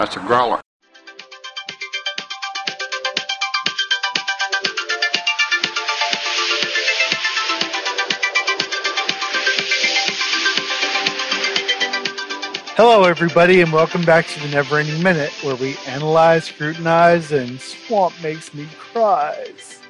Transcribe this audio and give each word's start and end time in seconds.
That's 0.00 0.16
a 0.16 0.20
growler. 0.20 0.62
Hello, 12.76 13.04
everybody, 13.04 13.60
and 13.60 13.70
welcome 13.74 14.02
back 14.06 14.26
to 14.28 14.40
the 14.40 14.48
Never 14.48 14.78
Ending 14.78 15.02
Minute, 15.02 15.32
where 15.42 15.54
we 15.56 15.76
analyze, 15.86 16.46
scrutinize, 16.46 17.30
and 17.30 17.60
Swamp 17.60 18.14
Makes 18.22 18.54
Me 18.54 18.66
Cries 18.78 19.82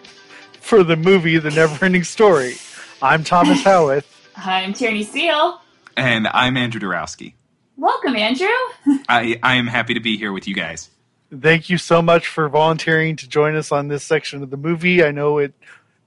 for 0.55 0.83
the 0.83 0.97
movie 0.97 1.39
The 1.39 1.51
Never 1.51 1.85
Ending 1.85 2.03
Story. 2.03 2.57
I'm 3.01 3.23
Thomas 3.23 3.63
Howarth. 3.65 4.33
I'm 4.35 4.73
Tierney 4.73 5.05
Seal. 5.05 5.61
And 5.97 6.27
I'm 6.27 6.57
Andrew 6.57 6.81
Darowski. 6.81 7.35
Welcome, 7.81 8.15
Andrew. 8.15 8.47
I, 9.09 9.41
I 9.43 9.55
am 9.57 9.67
happy 9.67 9.95
to 9.95 10.01
be 10.01 10.19
here 10.19 10.35
with 10.35 10.47
you 10.47 10.55
guys. 10.55 10.91
Thank 11.35 11.71
you 11.71 11.79
so 11.79 12.03
much 12.03 12.27
for 12.27 12.47
volunteering 12.51 13.17
to 13.17 13.27
join 13.27 13.57
us 13.57 13.73
on 13.73 13.89
this 13.89 14.05
section 14.05 14.43
of 14.43 14.51
the 14.51 14.59
movie. 14.59 15.03
I 15.03 15.13
know 15.13 15.39
it 15.39 15.55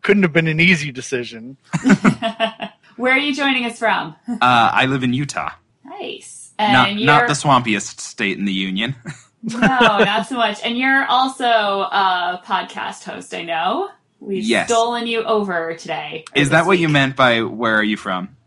couldn't 0.03 0.21
have 0.21 0.31
been 0.33 0.47
an 0.47 0.59
easy 0.59 0.91
decision. 0.91 1.57
Where 2.95 3.13
are 3.13 3.17
you 3.17 3.33
joining 3.33 3.65
us 3.65 3.79
from? 3.79 4.15
Uh, 4.27 4.37
I 4.41 4.85
live 4.85 5.03
in 5.03 5.13
Utah. 5.13 5.49
Nice. 5.83 6.51
Not, 6.59 6.89
And 6.89 7.03
not 7.03 7.19
you're 7.21 7.27
the 7.27 7.33
swampiest 7.33 7.99
state 7.99 8.37
in 8.37 8.45
the 8.45 8.53
union. 8.53 8.95
no, 9.43 9.57
not 9.59 10.27
so 10.27 10.35
much. 10.35 10.59
And 10.63 10.77
you're 10.77 11.05
also 11.05 11.43
a 11.45 12.39
podcast 12.45 13.03
host. 13.03 13.33
I 13.33 13.41
know 13.45 13.89
we've 14.19 14.43
Yes. 14.43 14.67
stolen 14.67 15.07
you 15.07 15.23
over 15.23 15.73
today. 15.73 16.25
Is 16.35 16.51
that 16.51 16.59
this 16.61 16.67
what 16.67 16.77
you 16.77 16.87
meant 16.87 17.15
by 17.15 17.41
where 17.41 17.75
are 17.75 17.83
you 17.83 17.97
from? 17.97 18.37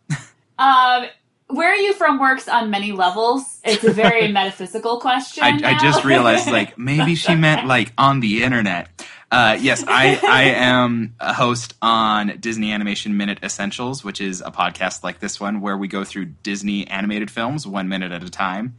Um, 0.61 1.07
where 1.49 1.71
are 1.71 1.77
you 1.77 1.93
from? 1.93 2.19
Works 2.19 2.49
on 2.49 2.71
many 2.71 2.93
levels. 2.93 3.61
It's 3.63 3.85
a 3.85 3.93
very 3.93 4.29
metaphysical 4.33 5.01
question. 5.01 5.45
I, 5.45 5.61
I 5.63 5.79
just 5.79 6.05
realized, 6.05 6.49
like, 6.49 6.77
maybe 6.79 7.15
she 7.15 7.35
meant, 7.35 7.67
like, 7.67 7.93
on 7.97 8.21
the 8.21 8.43
internet. 8.43 8.89
Uh, 9.31 9.57
yes, 9.61 9.85
I, 9.87 10.21
I 10.23 10.43
am 10.55 11.15
a 11.19 11.33
host 11.33 11.75
on 11.83 12.39
Disney 12.39 12.73
Animation 12.73 13.17
Minute 13.17 13.41
Essentials, 13.43 14.05
which 14.05 14.21
is 14.21 14.41
a 14.41 14.51
podcast 14.51 15.03
like 15.03 15.19
this 15.19 15.41
one 15.41 15.61
where 15.61 15.77
we 15.77 15.89
go 15.89 16.05
through 16.05 16.27
Disney 16.27 16.87
animated 16.87 17.31
films 17.31 17.67
one 17.67 17.89
minute 17.89 18.13
at 18.13 18.23
a 18.23 18.31
time. 18.31 18.77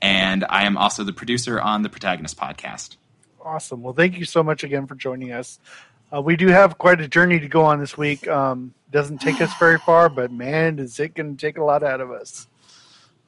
And 0.00 0.44
I 0.44 0.66
am 0.66 0.76
also 0.76 1.04
the 1.04 1.12
producer 1.12 1.60
on 1.60 1.82
the 1.82 1.88
Protagonist 1.88 2.36
podcast. 2.36 2.96
Awesome. 3.40 3.82
Well, 3.82 3.94
thank 3.94 4.18
you 4.18 4.24
so 4.24 4.42
much 4.42 4.64
again 4.64 4.86
for 4.86 4.94
joining 4.94 5.32
us. 5.32 5.58
Uh, 6.12 6.22
we 6.22 6.36
do 6.36 6.48
have 6.48 6.78
quite 6.78 7.00
a 7.00 7.08
journey 7.08 7.40
to 7.40 7.48
go 7.48 7.64
on 7.64 7.80
this 7.80 7.96
week. 7.96 8.26
Um, 8.28 8.74
doesn't 8.90 9.18
take 9.18 9.40
us 9.40 9.52
very 9.58 9.78
far, 9.78 10.08
but 10.08 10.30
man, 10.30 10.78
is 10.78 11.00
it 11.00 11.14
going 11.14 11.36
to 11.36 11.40
take 11.46 11.58
a 11.58 11.64
lot 11.64 11.82
out 11.82 12.00
of 12.00 12.10
us. 12.10 12.46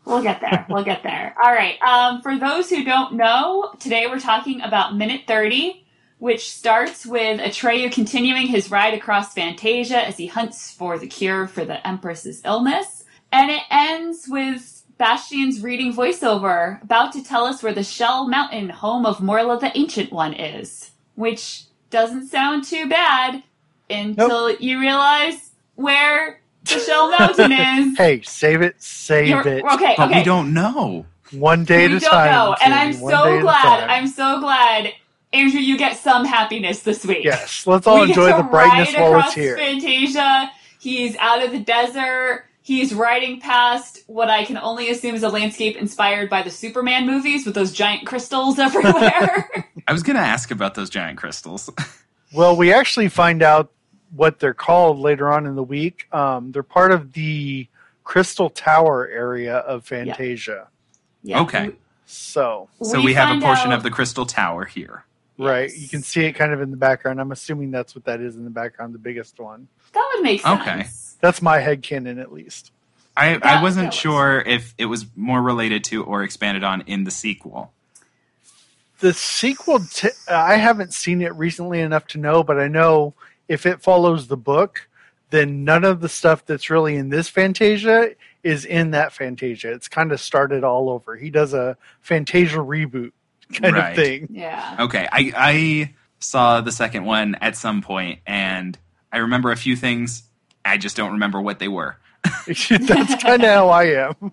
We'll 0.05 0.23
get 0.23 0.41
there. 0.41 0.65
We'll 0.71 0.85
get 0.85 1.03
there. 1.03 1.35
All 1.43 1.53
right. 1.53 1.81
Um, 1.83 2.23
for 2.23 2.39
those 2.39 2.71
who 2.71 2.85
don't 2.85 3.15
know, 3.15 3.73
today 3.81 4.07
we're 4.07 4.21
talking 4.21 4.61
about 4.61 4.97
minute 4.97 5.23
30, 5.27 5.85
which 6.19 6.53
starts 6.53 7.05
with 7.05 7.41
Atreyu 7.41 7.91
continuing 7.91 8.47
his 8.47 8.71
ride 8.71 8.95
across 8.95 9.35
Fantasia 9.35 10.07
as 10.07 10.17
he 10.17 10.29
hunts 10.29 10.71
for 10.71 10.97
the 10.97 11.09
cure 11.09 11.49
for 11.49 11.65
the 11.65 11.85
Empress's 11.85 12.41
illness. 12.45 13.03
And 13.33 13.51
it 13.51 13.63
ends 13.69 14.27
with 14.29 14.85
Bastian's 14.97 15.61
reading 15.61 15.93
voiceover, 15.93 16.81
about 16.83 17.13
to 17.13 17.25
tell 17.25 17.45
us 17.45 17.63
where 17.63 17.75
the 17.75 17.83
Shell 17.83 18.29
Mountain, 18.29 18.71
home 18.71 19.05
of 19.05 19.19
Morla 19.19 19.59
the 19.59 19.77
Ancient 19.77 20.13
One, 20.13 20.33
is. 20.33 20.93
Which 21.17 21.65
doesn't 21.91 22.29
sound 22.29 22.65
too 22.65 22.89
bad 22.89 23.43
until 23.91 24.51
you 24.57 24.81
realize 24.81 25.51
where 25.77 26.41
the 26.65 26.79
Shell 26.81 27.11
Mountain 27.19 27.53
is. 27.93 27.97
Hey, 27.99 28.23
save 28.23 28.63
it, 28.63 28.81
save 28.83 29.29
You're- 29.29 29.59
it. 29.59 29.65
okay, 29.65 29.95
But 29.97 30.09
okay. 30.11 30.19
we 30.19 30.25
don't 30.25 30.53
know. 30.53 31.07
One 31.33 31.65
day 31.65 31.89
we 31.89 31.95
at 31.97 32.03
a 32.03 32.05
don't 32.05 32.11
time. 32.11 32.31
know, 32.33 32.57
and 32.65 32.73
I'm 32.75 33.01
one 33.01 33.13
so 33.13 33.41
glad. 33.41 33.91
I'm 33.91 34.07
so 34.07 34.41
glad, 34.41 34.93
Andrew. 35.33 35.59
You 35.61 35.77
get 35.77 35.97
some 35.97 36.25
happiness 36.25 36.83
this 36.83 37.05
week. 37.05 37.25
Yes, 37.25 37.67
let's 37.67 37.87
all 37.87 38.01
We 38.01 38.07
get 38.09 38.17
enjoy 38.17 38.31
to 38.31 38.37
the 38.45 38.49
brightness 38.49 38.95
ride 38.95 39.11
while 39.11 39.21
it's 39.21 39.35
here. 39.35 39.57
Fantasia. 39.57 40.51
He's 40.79 41.17
out 41.17 41.43
of 41.45 41.51
the 41.51 41.59
desert. 41.59 42.45
He's 42.67 42.93
riding 42.93 43.39
past 43.41 44.01
what 44.09 44.29
I 44.29 44.45
can 44.45 44.57
only 44.59 44.91
assume 44.91 45.15
is 45.15 45.23
a 45.23 45.29
landscape 45.29 45.77
inspired 45.77 46.29
by 46.29 46.43
the 46.43 46.51
Superman 46.51 47.07
movies 47.07 47.47
with 47.47 47.55
those 47.55 47.71
giant 47.73 48.07
crystals 48.09 48.59
everywhere. 48.67 49.49
I 49.87 49.93
was 49.93 50.03
going 50.03 50.17
to 50.17 50.23
ask 50.23 50.51
about 50.51 50.75
those 50.75 50.91
giant 50.91 51.17
crystals. 51.17 51.71
Well, 52.35 52.57
we 52.57 52.73
actually 52.73 53.09
find 53.09 53.41
out 53.41 53.71
what 54.15 54.41
they're 54.41 54.53
called 54.53 54.99
later 54.99 55.31
on 55.33 55.47
in 55.47 55.55
the 55.55 55.63
week. 55.63 56.13
Um, 56.13 56.51
they're 56.51 56.65
part 56.65 56.91
of 56.91 57.13
the 57.13 57.69
Crystal 58.03 58.51
Tower 58.51 59.07
area 59.09 59.59
of 59.59 59.85
Fantasia. 59.87 60.67
Yeah. 61.23 61.43
Okay. 61.43 61.71
So, 62.05 62.69
So 62.83 63.01
we, 63.01 63.15
have 63.15 63.39
a 63.39 63.41
portion 63.41 63.71
out- 63.71 63.77
of 63.79 63.83
the 63.85 63.91
crystal 63.91 64.27
tower 64.27 64.65
here. 64.65 65.05
right, 65.39 65.71
Yes. 65.71 65.79
you 65.81 65.89
can 65.89 66.03
see 66.03 66.25
it 66.25 66.33
kind 66.33 66.53
of 66.53 66.61
in 66.61 66.73
the 66.73 66.77
background. 66.77 67.21
I'm 67.21 67.31
assuming 67.31 67.71
that's 67.71 67.95
what 67.95 68.05
that 68.07 68.21
is 68.21 68.35
in 68.37 68.43
the 68.43 68.51
background, 68.51 68.93
the 68.93 68.99
biggest 68.99 69.39
one. 69.39 69.69
That 69.93 70.11
would 70.15 70.23
make 70.25 70.41
sense. 70.43 70.61
Okay. 70.61 70.87
That's 71.21 71.41
my 71.43 71.59
head 71.61 71.83
canon, 71.83 72.19
at 72.19 72.33
least. 72.33 72.73
I, 73.17 73.39
I 73.43 73.63
wasn't 73.63 73.87
was- 73.89 73.95
sure 73.95 74.41
if 74.47 74.75
it 74.79 74.87
was 74.87 75.07
more 75.17 75.41
related 75.41 75.85
to 75.85 76.05
or 76.05 76.23
expanded 76.23 76.63
on 76.65 76.83
in 76.83 77.05
the 77.05 77.11
sequel. 77.11 77.73
The 79.01 79.13
sequel, 79.13 79.81
t- 79.81 80.09
I 80.31 80.57
haven't 80.57 80.95
seen 80.95 81.21
it 81.21 81.35
recently 81.35 81.81
enough 81.81 82.07
to 82.09 82.19
know, 82.19 82.43
but 82.43 82.59
I 82.59 82.67
know 82.69 83.13
if 83.47 83.67
it 83.67 83.83
follows 83.83 84.27
the 84.29 84.37
book, 84.39 84.89
then 85.31 85.65
none 85.65 85.85
of 85.85 86.01
the 86.01 86.09
stuff 86.09 86.47
that's 86.47 86.71
really 86.71 86.97
in 86.97 87.11
this 87.11 87.29
Fantasia 87.29 88.11
is 88.43 88.65
in 88.65 88.93
that 88.93 89.13
Fantasia. 89.13 89.73
It's 89.73 89.89
kind 89.89 90.13
of 90.13 90.21
started 90.21 90.65
all 90.65 90.89
over. 90.89 91.17
He 91.17 91.29
does 91.31 91.53
a 91.53 91.77
Fantasia 92.01 92.57
reboot 92.59 93.13
kind 93.53 93.75
Right. 93.75 93.91
of 93.91 93.97
thing. 93.97 94.29
Yeah. 94.31 94.77
Okay, 94.81 95.07
I, 95.13 95.33
I 95.37 95.95
saw 96.21 96.63
the 96.63 96.73
second 96.73 97.05
one 97.05 97.35
at 97.37 97.57
some 97.57 97.83
point, 97.83 98.21
and 98.27 98.79
I 99.13 99.19
remember 99.19 99.53
a 99.53 99.57
few 99.57 99.77
things. 99.77 100.23
I 100.67 100.77
just 100.79 100.97
don't 100.97 101.13
remember 101.13 101.41
what 101.41 101.59
they 101.59 101.69
were. 101.69 101.97
That's 102.47 102.67
kind 103.23 103.43
of 103.45 103.49
how 103.51 103.69
I 103.69 103.85
am. 103.85 104.33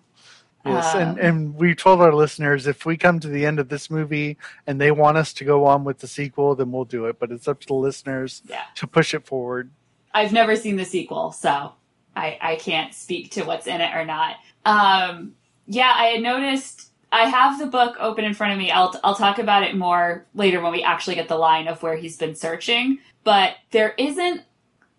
Yes, 0.65 0.95
and, 0.95 1.19
Um, 1.19 1.25
and 1.25 1.55
we 1.55 1.75
told 1.75 2.01
our 2.01 2.13
listeners 2.13 2.67
if 2.67 2.85
we 2.85 2.95
come 2.95 3.19
to 3.19 3.27
the 3.27 3.45
end 3.45 3.59
of 3.59 3.67
this 3.69 3.89
movie 3.91 4.37
and 4.65 4.79
they 4.79 4.91
want 4.91 5.17
us 5.17 5.33
to 5.33 5.43
go 5.45 5.65
on 5.65 5.83
with 5.83 5.99
the 5.99 6.07
sequel, 6.07 6.55
then 6.55 6.71
we'll 6.71 6.85
do 6.85 7.05
it. 7.05 7.19
But 7.19 7.31
it's 7.31 7.47
up 7.47 7.59
to 7.61 7.67
the 7.67 7.73
listeners 7.73 8.41
Yeah. 8.47 8.63
to 8.75 8.87
push 8.87 9.13
it 9.13 9.25
forward. 9.25 9.71
I've 10.13 10.31
never 10.31 10.55
seen 10.55 10.77
the 10.77 10.85
sequel, 10.85 11.31
so 11.33 11.73
I, 12.15 12.37
I 12.39 12.55
can't 12.55 12.93
speak 12.93 13.31
to 13.31 13.43
what's 13.43 13.67
in 13.67 13.81
it 13.81 13.93
or 13.93 14.05
not. 14.05 14.37
Um, 14.65 15.33
yeah, 15.67 15.91
I 15.95 16.05
had 16.05 16.21
noticed. 16.21 16.89
I 17.11 17.25
have 17.25 17.59
the 17.59 17.67
book 17.67 17.95
open 17.99 18.23
in 18.25 18.33
front 18.33 18.53
of 18.53 18.59
me. 18.59 18.71
I'll 18.71 18.97
I'll 19.03 19.15
talk 19.15 19.39
about 19.39 19.63
it 19.63 19.75
more 19.75 20.25
later 20.33 20.61
when 20.61 20.71
we 20.71 20.81
actually 20.83 21.15
get 21.15 21.27
the 21.27 21.37
line 21.37 21.67
of 21.67 21.83
where 21.83 21.95
he's 21.95 22.17
been 22.17 22.35
searching. 22.35 22.99
But 23.23 23.55
there 23.71 23.93
isn't 23.97 24.41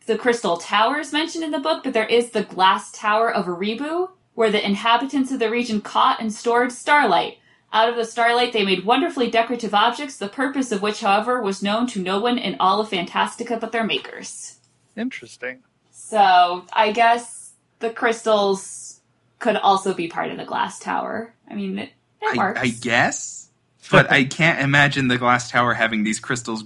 the 0.07 0.19
crystal 0.19 0.57
towers 0.57 1.13
mentioned 1.13 1.45
in 1.45 1.51
the 1.51 1.59
book, 1.59 1.85
but 1.85 1.95
there 1.95 2.07
is 2.07 2.31
the 2.31 2.43
glass 2.43 2.93
tower 2.93 3.33
of 3.33 3.47
Eribo, 3.47 4.11
where 4.35 4.51
the 4.51 4.65
inhabitants 4.65 5.33
of 5.33 5.39
the 5.39 5.51
region 5.51 5.81
caught 5.81 6.21
and 6.21 6.33
stored 6.33 6.73
starlight. 6.73 7.39
Out 7.73 7.89
of 7.89 7.97
the 7.97 8.05
starlight, 8.05 8.53
they 8.53 8.65
made 8.65 8.85
wonderfully 8.85 9.31
decorative 9.31 9.75
objects, 9.75 10.17
the 10.17 10.29
purpose 10.29 10.71
of 10.71 10.83
which, 10.83 11.01
however, 11.01 11.43
was 11.43 11.63
known 11.63 11.87
to 11.89 12.01
no 12.01 12.21
one 12.21 12.39
in 12.39 12.57
all 12.61 12.81
of 12.81 12.91
Fantastica 12.91 13.59
but 13.59 13.73
their 13.73 13.85
makers. 13.85 14.59
Interesting. 14.97 15.63
So 15.91 16.65
I 16.73 16.93
guess 16.93 17.53
the 17.81 17.91
crystals 17.91 19.01
could 19.39 19.57
also 19.57 19.93
be 19.93 20.09
part 20.09 20.31
of 20.31 20.37
the 20.37 20.45
glass 20.45 20.79
tower. 20.79 21.35
I 21.51 21.55
mean, 21.55 21.79
it, 21.79 21.91
it 22.23 22.35
I, 22.35 22.37
works. 22.37 22.61
I 22.61 22.69
guess, 22.69 23.51
but 23.91 24.11
I 24.11 24.25
can't 24.25 24.61
imagine 24.61 25.09
the 25.09 25.19
glass 25.19 25.51
tower 25.51 25.75
having 25.75 26.05
these 26.05 26.21
crystals 26.21 26.65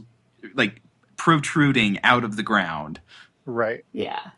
like 0.54 0.82
protruding 1.16 1.98
out 2.02 2.24
of 2.24 2.36
the 2.36 2.42
ground. 2.42 3.00
Right. 3.48 3.84
yeah. 3.92 4.30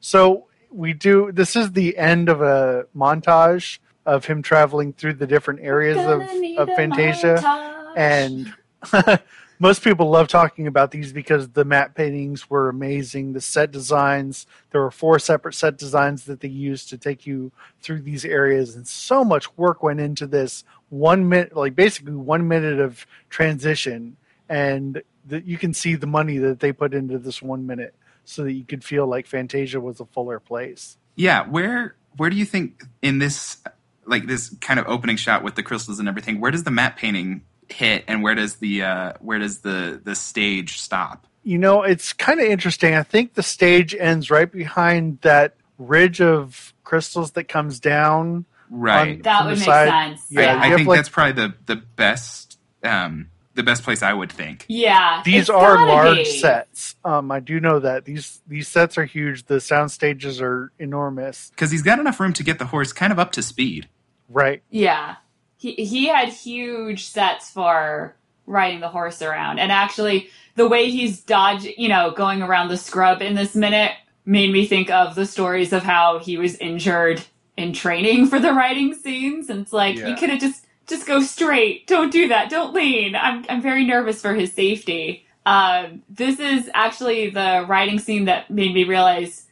So 0.00 0.46
we 0.70 0.92
do. 0.92 1.30
This 1.32 1.54
is 1.54 1.72
the 1.72 1.96
end 1.96 2.28
of 2.28 2.42
a 2.42 2.86
montage 2.96 3.78
of 4.06 4.24
him 4.24 4.42
traveling 4.42 4.92
through 4.92 5.14
the 5.14 5.26
different 5.26 5.60
areas 5.60 5.98
of, 5.98 6.22
of 6.58 6.68
Fantasia, 6.76 7.36
montage. 7.42 7.96
and 7.96 9.20
most 9.58 9.82
people 9.82 10.10
love 10.10 10.28
talking 10.28 10.66
about 10.66 10.90
these 10.90 11.12
because 11.12 11.50
the 11.50 11.64
matte 11.64 11.94
paintings 11.94 12.50
were 12.50 12.68
amazing. 12.68 13.32
The 13.32 13.40
set 13.40 13.70
designs. 13.70 14.46
There 14.72 14.80
were 14.80 14.90
four 14.90 15.18
separate 15.18 15.54
set 15.54 15.78
designs 15.78 16.24
that 16.24 16.40
they 16.40 16.48
used 16.48 16.88
to 16.90 16.98
take 16.98 17.26
you 17.26 17.52
through 17.80 18.00
these 18.02 18.24
areas, 18.24 18.74
and 18.76 18.86
so 18.86 19.24
much 19.24 19.56
work 19.56 19.82
went 19.82 20.00
into 20.00 20.26
this 20.26 20.64
one 20.88 21.28
minute, 21.28 21.54
like 21.54 21.74
basically 21.74 22.14
one 22.14 22.48
minute 22.48 22.80
of 22.80 23.06
transition, 23.30 24.16
and 24.48 25.02
that 25.26 25.44
you 25.44 25.56
can 25.56 25.72
see 25.72 25.94
the 25.94 26.06
money 26.06 26.38
that 26.38 26.60
they 26.60 26.72
put 26.72 26.94
into 26.94 27.18
this 27.18 27.40
one 27.40 27.66
minute 27.66 27.94
so 28.24 28.44
that 28.44 28.52
you 28.52 28.64
could 28.64 28.84
feel 28.84 29.06
like 29.06 29.26
Fantasia 29.26 29.80
was 29.80 30.00
a 30.00 30.04
fuller 30.06 30.40
place. 30.40 30.96
Yeah, 31.16 31.46
where 31.48 31.94
where 32.16 32.30
do 32.30 32.36
you 32.36 32.44
think 32.44 32.84
in 33.02 33.18
this 33.18 33.58
like 34.06 34.26
this 34.26 34.54
kind 34.60 34.78
of 34.78 34.86
opening 34.88 35.16
shot 35.16 35.42
with 35.42 35.54
the 35.54 35.62
crystals 35.62 35.98
and 35.98 36.08
everything, 36.08 36.40
where 36.40 36.50
does 36.50 36.64
the 36.64 36.70
matte 36.70 36.96
painting 36.96 37.42
hit 37.68 38.04
and 38.06 38.22
where 38.22 38.34
does 38.34 38.56
the 38.56 38.82
uh 38.82 39.12
where 39.20 39.38
does 39.38 39.60
the 39.60 40.00
the 40.02 40.14
stage 40.14 40.78
stop? 40.80 41.26
You 41.42 41.58
know, 41.58 41.82
it's 41.82 42.12
kind 42.12 42.40
of 42.40 42.46
interesting. 42.46 42.94
I 42.94 43.02
think 43.02 43.34
the 43.34 43.42
stage 43.42 43.94
ends 43.94 44.30
right 44.30 44.50
behind 44.50 45.20
that 45.20 45.54
ridge 45.78 46.20
of 46.20 46.72
crystals 46.84 47.32
that 47.32 47.44
comes 47.44 47.80
down 47.80 48.46
Right. 48.70 49.22
That 49.22 49.44
would 49.44 49.58
make 49.58 49.64
side. 49.64 49.88
sense. 50.16 50.26
Yeah, 50.30 50.56
I, 50.56 50.72
I 50.72 50.74
think 50.74 50.88
like- 50.88 50.98
that's 50.98 51.08
probably 51.08 51.32
the 51.32 51.54
the 51.66 51.76
best 51.76 52.58
um, 52.82 53.28
the 53.54 53.62
best 53.62 53.82
place 53.84 54.02
I 54.02 54.12
would 54.12 54.32
think. 54.32 54.64
Yeah. 54.68 55.22
These 55.24 55.48
are 55.48 55.86
large 55.86 56.18
be. 56.18 56.24
sets. 56.24 56.96
Um, 57.04 57.30
I 57.30 57.40
do 57.40 57.60
know 57.60 57.78
that 57.80 58.04
these 58.04 58.40
these 58.46 58.68
sets 58.68 58.98
are 58.98 59.04
huge. 59.04 59.46
The 59.46 59.60
sound 59.60 59.90
stages 59.92 60.40
are 60.40 60.72
enormous. 60.78 61.50
Because 61.50 61.70
he's 61.70 61.82
got 61.82 61.98
enough 61.98 62.18
room 62.20 62.32
to 62.34 62.42
get 62.42 62.58
the 62.58 62.66
horse 62.66 62.92
kind 62.92 63.12
of 63.12 63.18
up 63.18 63.32
to 63.32 63.42
speed. 63.42 63.88
Right. 64.28 64.62
Yeah. 64.70 65.16
He 65.56 65.72
he 65.74 66.08
had 66.08 66.28
huge 66.30 67.04
sets 67.06 67.50
for 67.50 68.16
riding 68.46 68.80
the 68.80 68.88
horse 68.88 69.22
around. 69.22 69.58
And 69.58 69.70
actually 69.72 70.28
the 70.56 70.68
way 70.68 70.90
he's 70.90 71.20
dodging, 71.22 71.74
you 71.78 71.88
know, 71.88 72.10
going 72.10 72.42
around 72.42 72.68
the 72.68 72.76
scrub 72.76 73.22
in 73.22 73.34
this 73.34 73.54
minute 73.54 73.92
made 74.26 74.52
me 74.52 74.66
think 74.66 74.90
of 74.90 75.14
the 75.14 75.26
stories 75.26 75.72
of 75.72 75.82
how 75.82 76.18
he 76.18 76.38
was 76.38 76.56
injured 76.56 77.22
in 77.56 77.72
training 77.72 78.26
for 78.30 78.40
the 78.40 78.52
riding 78.52 78.94
scenes. 78.94 79.48
And 79.48 79.60
it's 79.60 79.72
like 79.72 79.96
Yeah. 79.96 80.08
you 80.08 80.16
could 80.16 80.30
have 80.30 80.40
just 80.40 80.63
just 80.86 81.06
go 81.06 81.20
straight. 81.22 81.86
Don't 81.86 82.10
do 82.12 82.28
that. 82.28 82.50
Don't 82.50 82.74
lean. 82.74 83.14
I'm 83.16 83.44
I'm 83.48 83.62
very 83.62 83.84
nervous 83.84 84.20
for 84.20 84.34
his 84.34 84.52
safety. 84.52 85.26
Um, 85.46 86.02
this 86.08 86.40
is 86.40 86.70
actually 86.72 87.30
the 87.30 87.66
riding 87.68 87.98
scene 87.98 88.26
that 88.26 88.50
made 88.50 88.74
me 88.74 88.84
realize 88.84 89.46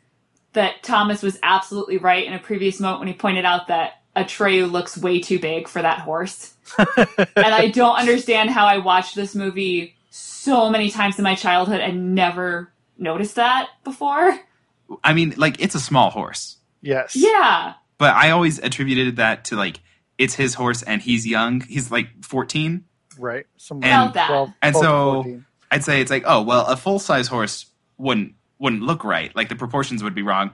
that 0.54 0.82
Thomas 0.82 1.22
was 1.22 1.38
absolutely 1.42 1.98
right 1.98 2.26
in 2.26 2.32
a 2.32 2.38
previous 2.38 2.80
moment 2.80 3.00
when 3.00 3.08
he 3.08 3.14
pointed 3.14 3.44
out 3.44 3.68
that 3.68 4.00
Atreyu 4.16 4.70
looks 4.70 4.96
way 4.98 5.20
too 5.20 5.38
big 5.38 5.68
for 5.68 5.80
that 5.82 6.00
horse. 6.00 6.54
and 6.78 7.26
I 7.36 7.68
don't 7.68 7.96
understand 7.96 8.50
how 8.50 8.66
I 8.66 8.78
watched 8.78 9.14
this 9.14 9.34
movie 9.34 9.96
so 10.10 10.68
many 10.70 10.90
times 10.90 11.18
in 11.18 11.24
my 11.24 11.34
childhood 11.34 11.80
and 11.80 12.14
never 12.14 12.70
noticed 12.98 13.36
that 13.36 13.68
before. 13.84 14.38
I 15.02 15.12
mean, 15.14 15.34
like 15.36 15.60
it's 15.60 15.74
a 15.74 15.80
small 15.80 16.10
horse, 16.10 16.56
Yes. 16.82 17.16
Yeah. 17.16 17.74
but 17.98 18.14
I 18.14 18.30
always 18.30 18.58
attributed 18.58 19.16
that 19.16 19.44
to 19.46 19.56
like 19.56 19.80
it's 20.18 20.34
his 20.34 20.54
horse 20.54 20.82
and 20.82 21.00
he's 21.02 21.26
young. 21.26 21.60
He's 21.62 21.90
like 21.90 22.08
14. 22.24 22.84
Right. 23.18 23.46
Somewhere 23.56 23.90
And- 23.90 24.14
that. 24.14 24.28
12, 24.28 24.52
And 24.62 24.72
12 24.74 24.84
so- 24.84 25.12
14. 25.24 25.46
I'd 25.70 25.84
say 25.84 26.00
it's 26.02 26.10
like, 26.10 26.24
oh 26.26 26.42
well, 26.42 26.66
a 26.66 26.76
full 26.76 26.98
size 26.98 27.28
horse 27.28 27.66
wouldn't 27.96 28.34
wouldn't 28.58 28.82
look 28.82 29.04
right. 29.04 29.34
Like 29.34 29.48
the 29.48 29.56
proportions 29.56 30.02
would 30.02 30.14
be 30.14 30.22
wrong. 30.22 30.50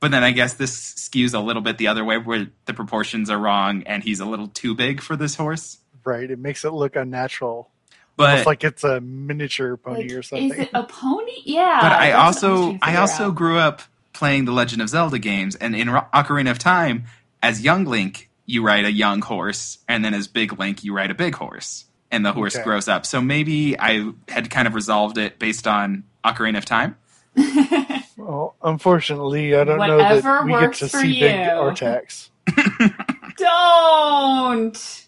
But 0.00 0.10
then 0.12 0.22
I 0.22 0.30
guess 0.30 0.54
this 0.54 0.76
skews 0.94 1.34
a 1.34 1.40
little 1.40 1.62
bit 1.62 1.76
the 1.78 1.88
other 1.88 2.04
way, 2.04 2.18
where 2.18 2.46
the 2.66 2.74
proportions 2.74 3.30
are 3.30 3.38
wrong 3.38 3.82
and 3.84 4.02
he's 4.04 4.20
a 4.20 4.24
little 4.26 4.46
too 4.46 4.74
big 4.74 5.00
for 5.00 5.16
this 5.16 5.34
horse. 5.36 5.78
right. 6.04 6.30
It 6.30 6.38
makes 6.38 6.64
it 6.64 6.72
look 6.72 6.96
unnatural. 6.96 7.70
But 8.16 8.30
Almost 8.30 8.46
like 8.46 8.64
it's 8.64 8.84
a 8.84 9.00
miniature 9.00 9.76
pony 9.76 10.02
Like, 10.08 10.12
or 10.12 10.22
something. 10.22 10.50
Is 10.52 10.58
it 10.58 10.70
a 10.74 10.82
pony? 10.84 11.32
Yeah. 11.44 11.78
but 11.80 11.92
I 11.92 12.12
also 12.12 12.72
was 12.72 12.78
I 12.82 12.96
also 12.96 13.26
out. 13.28 13.34
grew 13.36 13.58
up 13.58 13.82
playing 14.12 14.44
the 14.44 14.52
Legend 14.52 14.82
of 14.82 14.88
Zelda 14.88 15.18
games, 15.18 15.54
and 15.56 15.74
in 15.76 15.86
Ocarina 15.88 16.50
of 16.50 16.58
Time, 16.58 17.04
as 17.42 17.62
young 17.62 17.84
Link, 17.84 18.27
you 18.48 18.64
ride 18.66 18.84
a 18.86 18.90
young 18.92 19.20
horse, 19.20 19.78
and 19.86 20.04
then 20.04 20.14
as 20.14 20.26
big 20.26 20.58
Link, 20.58 20.82
you 20.82 20.92
ride 20.94 21.10
a 21.10 21.14
big 21.14 21.34
horse, 21.36 21.84
and 22.10 22.24
the 22.26 22.32
horse 22.32 22.56
Okay. 22.56 22.64
grows 22.64 22.88
up. 22.88 23.04
So 23.06 23.20
maybe 23.20 23.78
I 23.78 24.10
had 24.26 24.48
kind 24.50 24.66
of 24.66 24.74
resolved 24.74 25.18
it 25.18 25.38
based 25.38 25.68
on 25.68 26.02
Ocarina 26.24 26.56
of 26.58 26.64
Time. 26.64 26.96
well, 28.16 28.56
unfortunately, 28.62 29.54
I 29.54 29.64
don't 29.64 29.78
know 29.78 29.98
Whatever 29.98 30.20
that 30.22 30.44
we 30.46 30.52
get 30.52 30.72
to 30.74 30.88
for 30.88 30.98
see 31.00 31.20
big 31.20 31.34
you. 31.36 31.46
Artax. 31.52 32.30
Don't. 33.36 35.06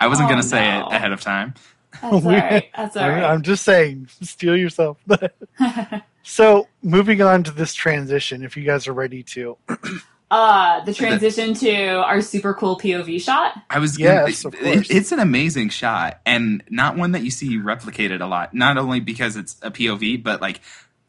I 0.00 0.06
wasn't 0.08 0.26
Oh, 0.26 0.30
going 0.32 0.42
to 0.42 0.48
say 0.48 0.60
no. 0.78 0.88
it 0.88 0.92
ahead 0.92 1.12
of 1.12 1.20
time. 1.20 1.54
That's 2.02 2.12
all 2.12 2.20
right. 2.22 2.68
That's 2.76 2.96
all 2.96 3.04
I- 3.04 3.08
right. 3.08 3.22
I'm 3.24 3.42
just 3.42 3.64
saying, 3.64 4.08
steal 4.22 4.56
yourself. 4.56 4.98
so, 6.24 6.68
moving 6.82 7.22
on 7.22 7.44
to 7.44 7.52
this 7.52 7.74
transition, 7.74 8.42
if 8.42 8.56
you 8.56 8.64
guys 8.64 8.88
are 8.88 8.92
ready 8.92 9.22
to. 9.22 9.56
uh, 10.32 10.82
the 10.84 10.94
transition 10.94 11.52
to 11.52 11.74
our 12.02 12.22
super 12.22 12.54
cool 12.54 12.78
POV 12.78 13.20
shot. 13.20 13.52
I 13.68 13.78
was 13.78 13.98
Yes, 13.98 14.42
gonna, 14.42 14.54
of 14.56 14.60
course. 14.60 14.90
it- 14.90 14.96
it's 14.96 15.12
an 15.12 15.18
amazing 15.18 15.68
shot 15.68 16.20
and 16.24 16.62
not 16.70 16.96
one 16.96 17.12
that 17.12 17.22
you 17.22 17.30
see 17.30 17.58
replicated 17.58 18.22
a 18.22 18.26
lot. 18.26 18.54
Not 18.54 18.78
only 18.78 18.98
because 19.00 19.36
it's 19.36 19.56
a 19.62 19.70
POV, 19.70 20.16
but 20.22 20.40
like 20.40 20.60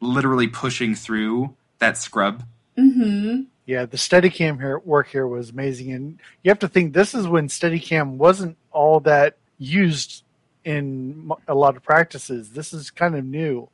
literally 0.02 0.48
pushing 0.48 0.94
through 0.94 1.56
that 1.80 1.98
scrub. 1.98 2.44
Mm-hmm. 2.78 3.44
Yeah, 3.66 3.86
the 3.86 3.96
Steadicam 3.96 4.58
here 4.60 4.80
work 4.80 5.08
here 5.08 5.26
was 5.26 5.52
amazing, 5.52 5.94
and 5.94 6.20
you 6.44 6.50
have 6.50 6.60
to 6.60 6.68
think 6.68 6.92
this 6.94 7.14
is 7.14 7.26
when 7.26 7.48
Steadicam 7.48 8.18
wasn't 8.18 8.58
all 8.74 9.00
that 9.02 9.38
used 9.58 10.24
in 10.66 11.32
a 11.48 11.56
lot 11.56 11.78
of 11.78 11.84
practices. 11.84 12.50
This 12.50 12.74
is 12.74 12.92
kind 12.92 13.16
of 13.16 13.24
new, 13.24 13.70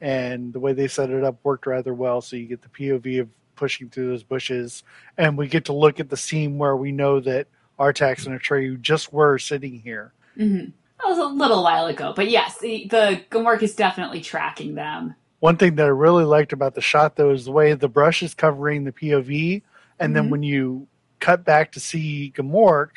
and 0.00 0.52
the 0.52 0.58
way 0.58 0.72
they 0.72 0.88
set 0.88 1.10
it 1.10 1.22
up 1.22 1.36
worked 1.44 1.66
rather 1.68 1.94
well. 1.94 2.20
So 2.20 2.34
you 2.34 2.46
get 2.46 2.62
the 2.62 2.68
POV 2.68 3.20
of 3.20 3.28
pushing 3.58 3.90
through 3.90 4.08
those 4.08 4.22
bushes, 4.22 4.82
and 5.18 5.36
we 5.36 5.48
get 5.48 5.66
to 5.66 5.72
look 5.74 6.00
at 6.00 6.08
the 6.08 6.16
scene 6.16 6.56
where 6.56 6.76
we 6.76 6.92
know 6.92 7.20
that 7.20 7.48
Artax 7.78 8.26
and 8.26 8.40
Atreyu 8.40 8.80
just 8.80 9.12
were 9.12 9.38
sitting 9.38 9.80
here. 9.80 10.12
Mm-hmm. 10.38 10.70
That 11.00 11.08
was 11.08 11.18
a 11.18 11.26
little 11.26 11.62
while 11.62 11.86
ago, 11.86 12.12
but 12.16 12.30
yes, 12.30 12.58
the, 12.58 12.86
the 12.88 13.20
Gmork 13.30 13.62
is 13.62 13.74
definitely 13.74 14.20
tracking 14.20 14.74
them. 14.74 15.14
One 15.40 15.56
thing 15.56 15.76
that 15.76 15.84
I 15.86 15.90
really 15.90 16.24
liked 16.24 16.52
about 16.52 16.74
the 16.74 16.80
shot, 16.80 17.14
though, 17.16 17.30
is 17.30 17.44
the 17.44 17.52
way 17.52 17.72
the 17.74 17.88
brush 17.88 18.22
is 18.22 18.34
covering 18.34 18.84
the 18.84 18.92
POV, 18.92 19.62
and 20.00 20.16
then 20.16 20.26
Mhm. 20.26 20.30
when 20.30 20.42
you 20.42 20.88
cut 21.20 21.44
back 21.44 21.72
to 21.72 21.80
see 21.80 22.32
Gmork, 22.36 22.90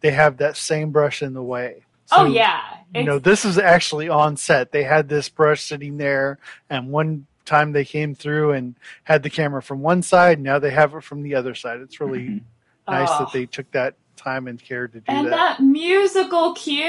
they 0.00 0.10
have 0.10 0.36
that 0.38 0.56
same 0.56 0.90
brush 0.90 1.22
in 1.22 1.32
the 1.34 1.42
way. 1.42 1.84
oh 2.12 2.24
So, 2.24 2.24
yeah, 2.26 2.60
you 2.94 3.04
know 3.04 3.18
this 3.18 3.44
is 3.44 3.58
actually 3.58 4.08
on 4.08 4.36
set. 4.36 4.72
They 4.72 4.84
had 4.84 5.08
this 5.08 5.28
brush 5.30 5.62
sitting 5.62 5.96
there, 5.96 6.38
and 6.70 6.90
one 6.90 7.26
time 7.46 7.72
they 7.72 7.84
came 7.84 8.14
through 8.14 8.52
and 8.52 8.74
had 9.04 9.22
the 9.22 9.30
camera 9.30 9.62
from 9.62 9.80
one 9.80 10.02
side. 10.02 10.40
Now 10.40 10.58
they 10.58 10.70
have 10.70 10.94
it 10.94 11.02
from 11.04 11.22
the 11.22 11.34
other 11.34 11.54
side. 11.54 11.80
It's 11.80 12.00
really 12.00 12.20
Mhm. 12.28 12.40
nice 12.88 13.08
Oh. 13.10 13.20
that 13.20 13.32
they 13.32 13.46
took 13.46 13.70
that 13.72 13.94
time 14.16 14.46
and 14.48 14.62
care 14.62 14.88
to 14.88 14.94
do 14.98 15.04
and 15.08 15.26
that. 15.28 15.32
And 15.32 15.32
that 15.32 15.60
musical 15.60 16.52
cue. 16.54 16.84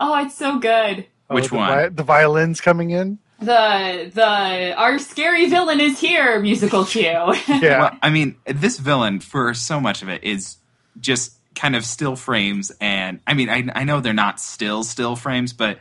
Oh, 0.00 0.24
it's 0.24 0.34
so 0.34 0.58
good. 0.58 1.06
Oh, 1.30 1.34
Which 1.36 1.48
the 1.48 1.56
one? 1.56 1.68
vi- 1.68 1.88
the 1.88 2.02
violins 2.02 2.60
coming 2.60 2.90
in. 2.90 3.18
The 3.40 4.10
the 4.14 4.74
our 4.76 4.98
scary 4.98 5.46
villain 5.46 5.80
is 5.80 5.98
here 5.98 6.38
musical 6.40 6.84
cue. 6.84 7.02
Yeah. 7.48 7.78
Well, 7.80 7.98
I 8.02 8.10
mean, 8.10 8.36
this 8.46 8.78
villain 8.78 9.20
for 9.20 9.52
so 9.54 9.80
much 9.80 10.02
of 10.02 10.08
it 10.08 10.22
is 10.24 10.56
just 11.00 11.32
kind 11.54 11.74
of 11.76 11.84
still 11.84 12.16
frames, 12.16 12.72
and 12.80 13.20
I 13.26 13.34
mean, 13.34 13.48
I, 13.50 13.64
I 13.74 13.84
know 13.84 14.00
they're 14.00 14.12
not 14.12 14.40
still 14.40 14.84
still 14.84 15.16
frames, 15.16 15.52
but 15.52 15.78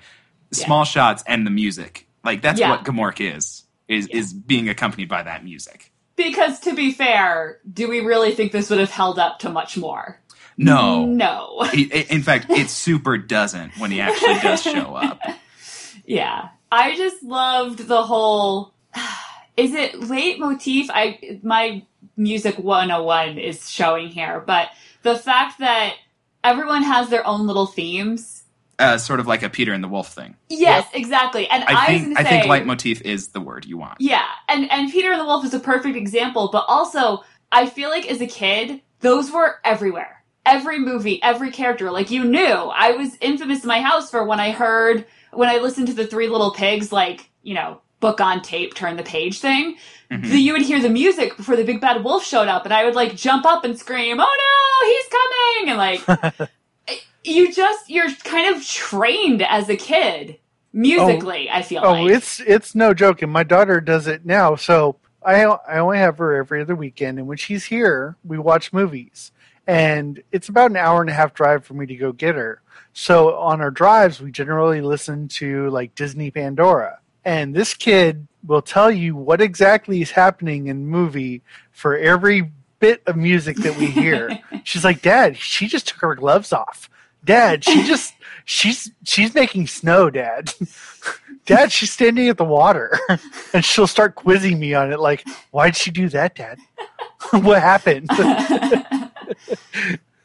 Yeah. 0.51 0.65
small 0.65 0.83
shots 0.85 1.23
and 1.27 1.45
the 1.45 1.51
music, 1.51 2.07
like 2.23 2.41
that's 2.41 2.59
Yeah. 2.59 2.69
what 2.71 2.83
Gmork 2.83 3.19
is 3.35 3.63
is 3.87 4.07
Yeah. 4.09 4.17
is 4.17 4.33
being 4.33 4.69
accompanied 4.69 5.09
by 5.09 5.23
that 5.23 5.43
music. 5.43 5.91
because 6.15 6.59
to 6.61 6.73
be 6.75 6.91
fair, 6.91 7.59
do 7.73 7.87
we 7.89 7.99
really 8.01 8.33
think 8.35 8.51
this 8.51 8.69
would 8.69 8.79
have 8.79 8.91
held 8.91 9.17
up 9.17 9.39
to 9.39 9.49
much 9.49 9.75
more? 9.77 10.19
No, 10.57 11.05
No. 11.05 11.63
In 11.73 12.21
fact, 12.21 12.49
it 12.51 12.69
super 12.85 13.17
doesn't 13.17 13.77
when 13.79 13.89
he 13.89 13.99
actually 14.01 14.39
does 14.39 14.61
show 14.61 14.95
up. 14.95 15.19
Yeah. 16.05 16.49
I 16.71 16.95
just 16.95 17.23
loved 17.23 17.79
the 17.87 18.03
whole 18.03 18.73
is 19.57 19.73
it 19.73 19.93
leitmotif? 19.93 20.87
I 20.89 21.39
my 21.43 21.83
music 22.17 22.57
101 22.59 23.37
is 23.37 23.69
showing 23.69 24.09
here, 24.09 24.43
but 24.45 24.69
the 25.03 25.15
fact 25.17 25.59
that 25.59 25.95
everyone 26.43 26.83
has 26.83 27.09
their 27.09 27.25
own 27.25 27.47
little 27.47 27.65
themes. 27.67 28.40
Uh, 28.81 28.97
sort 28.97 29.19
of 29.19 29.27
like 29.27 29.43
a 29.43 29.49
Peter 29.49 29.73
and 29.73 29.83
the 29.83 29.87
Wolf 29.87 30.13
thing. 30.13 30.35
Yes, 30.49 30.87
exactly. 30.93 31.47
And 31.47 31.63
I, 31.63 31.83
I 31.83 31.85
think 31.87 32.03
gonna 32.15 32.19
I 32.19 32.23
say, 32.23 32.29
think 32.29 32.45
leitmotif 32.45 33.01
is 33.01 33.29
the 33.29 33.39
word 33.41 33.65
you 33.65 33.77
want. 33.77 34.01
Yeah, 34.01 34.25
and 34.49 34.69
and 34.71 34.91
Peter 34.91 35.11
and 35.11 35.21
the 35.21 35.25
Wolf 35.25 35.45
is 35.45 35.53
a 35.53 35.59
perfect 35.59 35.95
example, 35.95 36.49
but 36.51 36.65
also 36.67 37.23
I 37.51 37.65
feel 37.67 37.89
like 37.89 38.09
as 38.09 38.21
a 38.21 38.27
kid, 38.27 38.81
those 39.01 39.31
were 39.31 39.59
everywhere. 39.63 40.23
Every 40.45 40.79
movie, 40.79 41.21
every 41.21 41.51
character, 41.51 41.91
like 41.91 42.09
you 42.09 42.23
knew. 42.23 42.41
I 42.47 42.93
was 42.93 43.15
infamous 43.21 43.61
in 43.63 43.67
my 43.67 43.81
house 43.81 44.09
for 44.09 44.23
when 44.25 44.39
I 44.39 44.51
heard 44.51 45.05
when 45.31 45.49
I 45.49 45.57
listened 45.59 45.87
to 45.87 45.93
the 45.93 46.07
Three 46.07 46.27
Little 46.27 46.51
Pigs, 46.51 46.91
like 46.91 47.29
you 47.43 47.53
know, 47.53 47.81
book 47.99 48.19
on 48.19 48.41
tape, 48.41 48.73
turn 48.73 48.97
the 48.97 49.03
page 49.03 49.39
thing. 49.39 49.77
Mhm. 50.11 50.29
The, 50.29 50.37
you 50.39 50.53
would 50.53 50.63
hear 50.63 50.81
the 50.81 50.89
music 50.89 51.37
before 51.37 51.55
the 51.55 51.63
big 51.63 51.79
bad 51.79 52.03
wolf 52.03 52.25
showed 52.25 52.47
up, 52.47 52.65
and 52.65 52.73
I 52.73 52.83
would 52.85 52.95
like 52.95 53.15
jump 53.15 53.45
up 53.45 53.63
and 53.63 53.77
scream, 53.77 54.17
"Oh 54.19 54.37
no, 54.43 54.87
he's 54.87 55.07
coming!" 55.07 55.69
And 55.69 56.39
like 56.39 56.49
you 57.23 57.53
just 57.53 57.89
you're 57.89 58.11
kind 58.23 58.55
of 58.55 58.65
trained 58.65 59.41
as 59.43 59.69
a 59.69 59.75
kid 59.75 60.37
musically. 60.73 61.49
Oh. 61.49 61.55
I 61.55 61.61
feel 61.61 61.81
Oh, 61.83 61.91
like 61.93 62.11
it's 62.11 62.39
it's 62.41 62.75
no 62.75 62.93
joke, 62.93 63.21
and 63.21 63.31
my 63.31 63.43
daughter 63.43 63.81
does 63.81 64.07
it 64.07 64.25
now. 64.25 64.55
So 64.55 64.97
I 65.23 65.43
I 65.43 65.79
only 65.79 65.97
have 65.97 66.17
her 66.17 66.35
every 66.35 66.61
other 66.61 66.75
weekend, 66.75 67.19
and 67.19 67.27
when 67.27 67.37
she's 67.37 67.65
here, 67.65 68.15
we 68.23 68.37
watch 68.37 68.73
movies, 68.73 69.31
and 69.67 70.21
it's 70.31 70.49
about 70.49 70.71
an 70.71 70.77
hour 70.77 71.01
and 71.01 71.09
a 71.09 71.13
half 71.13 71.33
drive 71.33 71.65
for 71.65 71.73
me 71.73 71.85
to 71.85 71.95
go 71.95 72.11
get 72.11 72.35
her. 72.35 72.61
So 72.93 73.35
on 73.35 73.61
our 73.61 73.71
drives, 73.71 74.19
we 74.19 74.31
generally 74.31 74.81
listen 74.81 75.27
to 75.29 75.69
like 75.69 75.95
Disney 75.95 76.31
Pandora, 76.31 76.99
and 77.23 77.55
this 77.55 77.73
kid 77.73 78.27
will 78.45 78.61
tell 78.63 78.89
you 78.91 79.15
what 79.15 79.39
exactly 79.41 80.01
is 80.01 80.11
happening 80.11 80.67
in 80.67 80.87
movie 80.87 81.41
for 81.71 81.95
every 81.95 82.51
bit 82.79 83.03
of 83.05 83.15
music 83.15 83.57
that 83.57 83.77
we 83.77 83.85
hear. 83.85 84.39
She's 84.63 84.83
like, 84.83 85.01
"Dad, 85.03 85.37
she 85.37 85.67
just 85.67 85.87
took 85.87 85.99
her 86.01 86.15
gloves 86.15 86.51
off." 86.51 86.89
Dad, 87.23 87.63
she 87.63 87.83
just 87.83 88.13
she's 88.45 88.91
she's 89.03 89.33
making 89.33 89.67
snow, 89.67 90.09
Dad. 90.09 90.53
Dad, 91.45 91.71
she's 91.71 91.91
standing 91.91 92.29
at 92.29 92.37
the 92.37 92.43
water. 92.43 92.97
and 93.53 93.65
she'll 93.65 93.87
start 93.87 94.15
quizzing 94.15 94.59
me 94.59 94.73
on 94.73 94.91
it 94.91 94.99
like, 94.99 95.27
why'd 95.51 95.75
she 95.75 95.91
do 95.91 96.07
that, 96.09 96.35
Dad? 96.35 96.59
what 97.31 97.61
happened? 97.61 98.09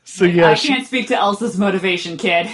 So 0.05 0.25
yeah, 0.25 0.51
I 0.51 0.55
she, 0.55 0.69
can't 0.69 0.87
speak 0.87 1.09
to 1.09 1.17
Elsa's 1.17 1.59
motivation, 1.59 2.17
kid. 2.17 2.49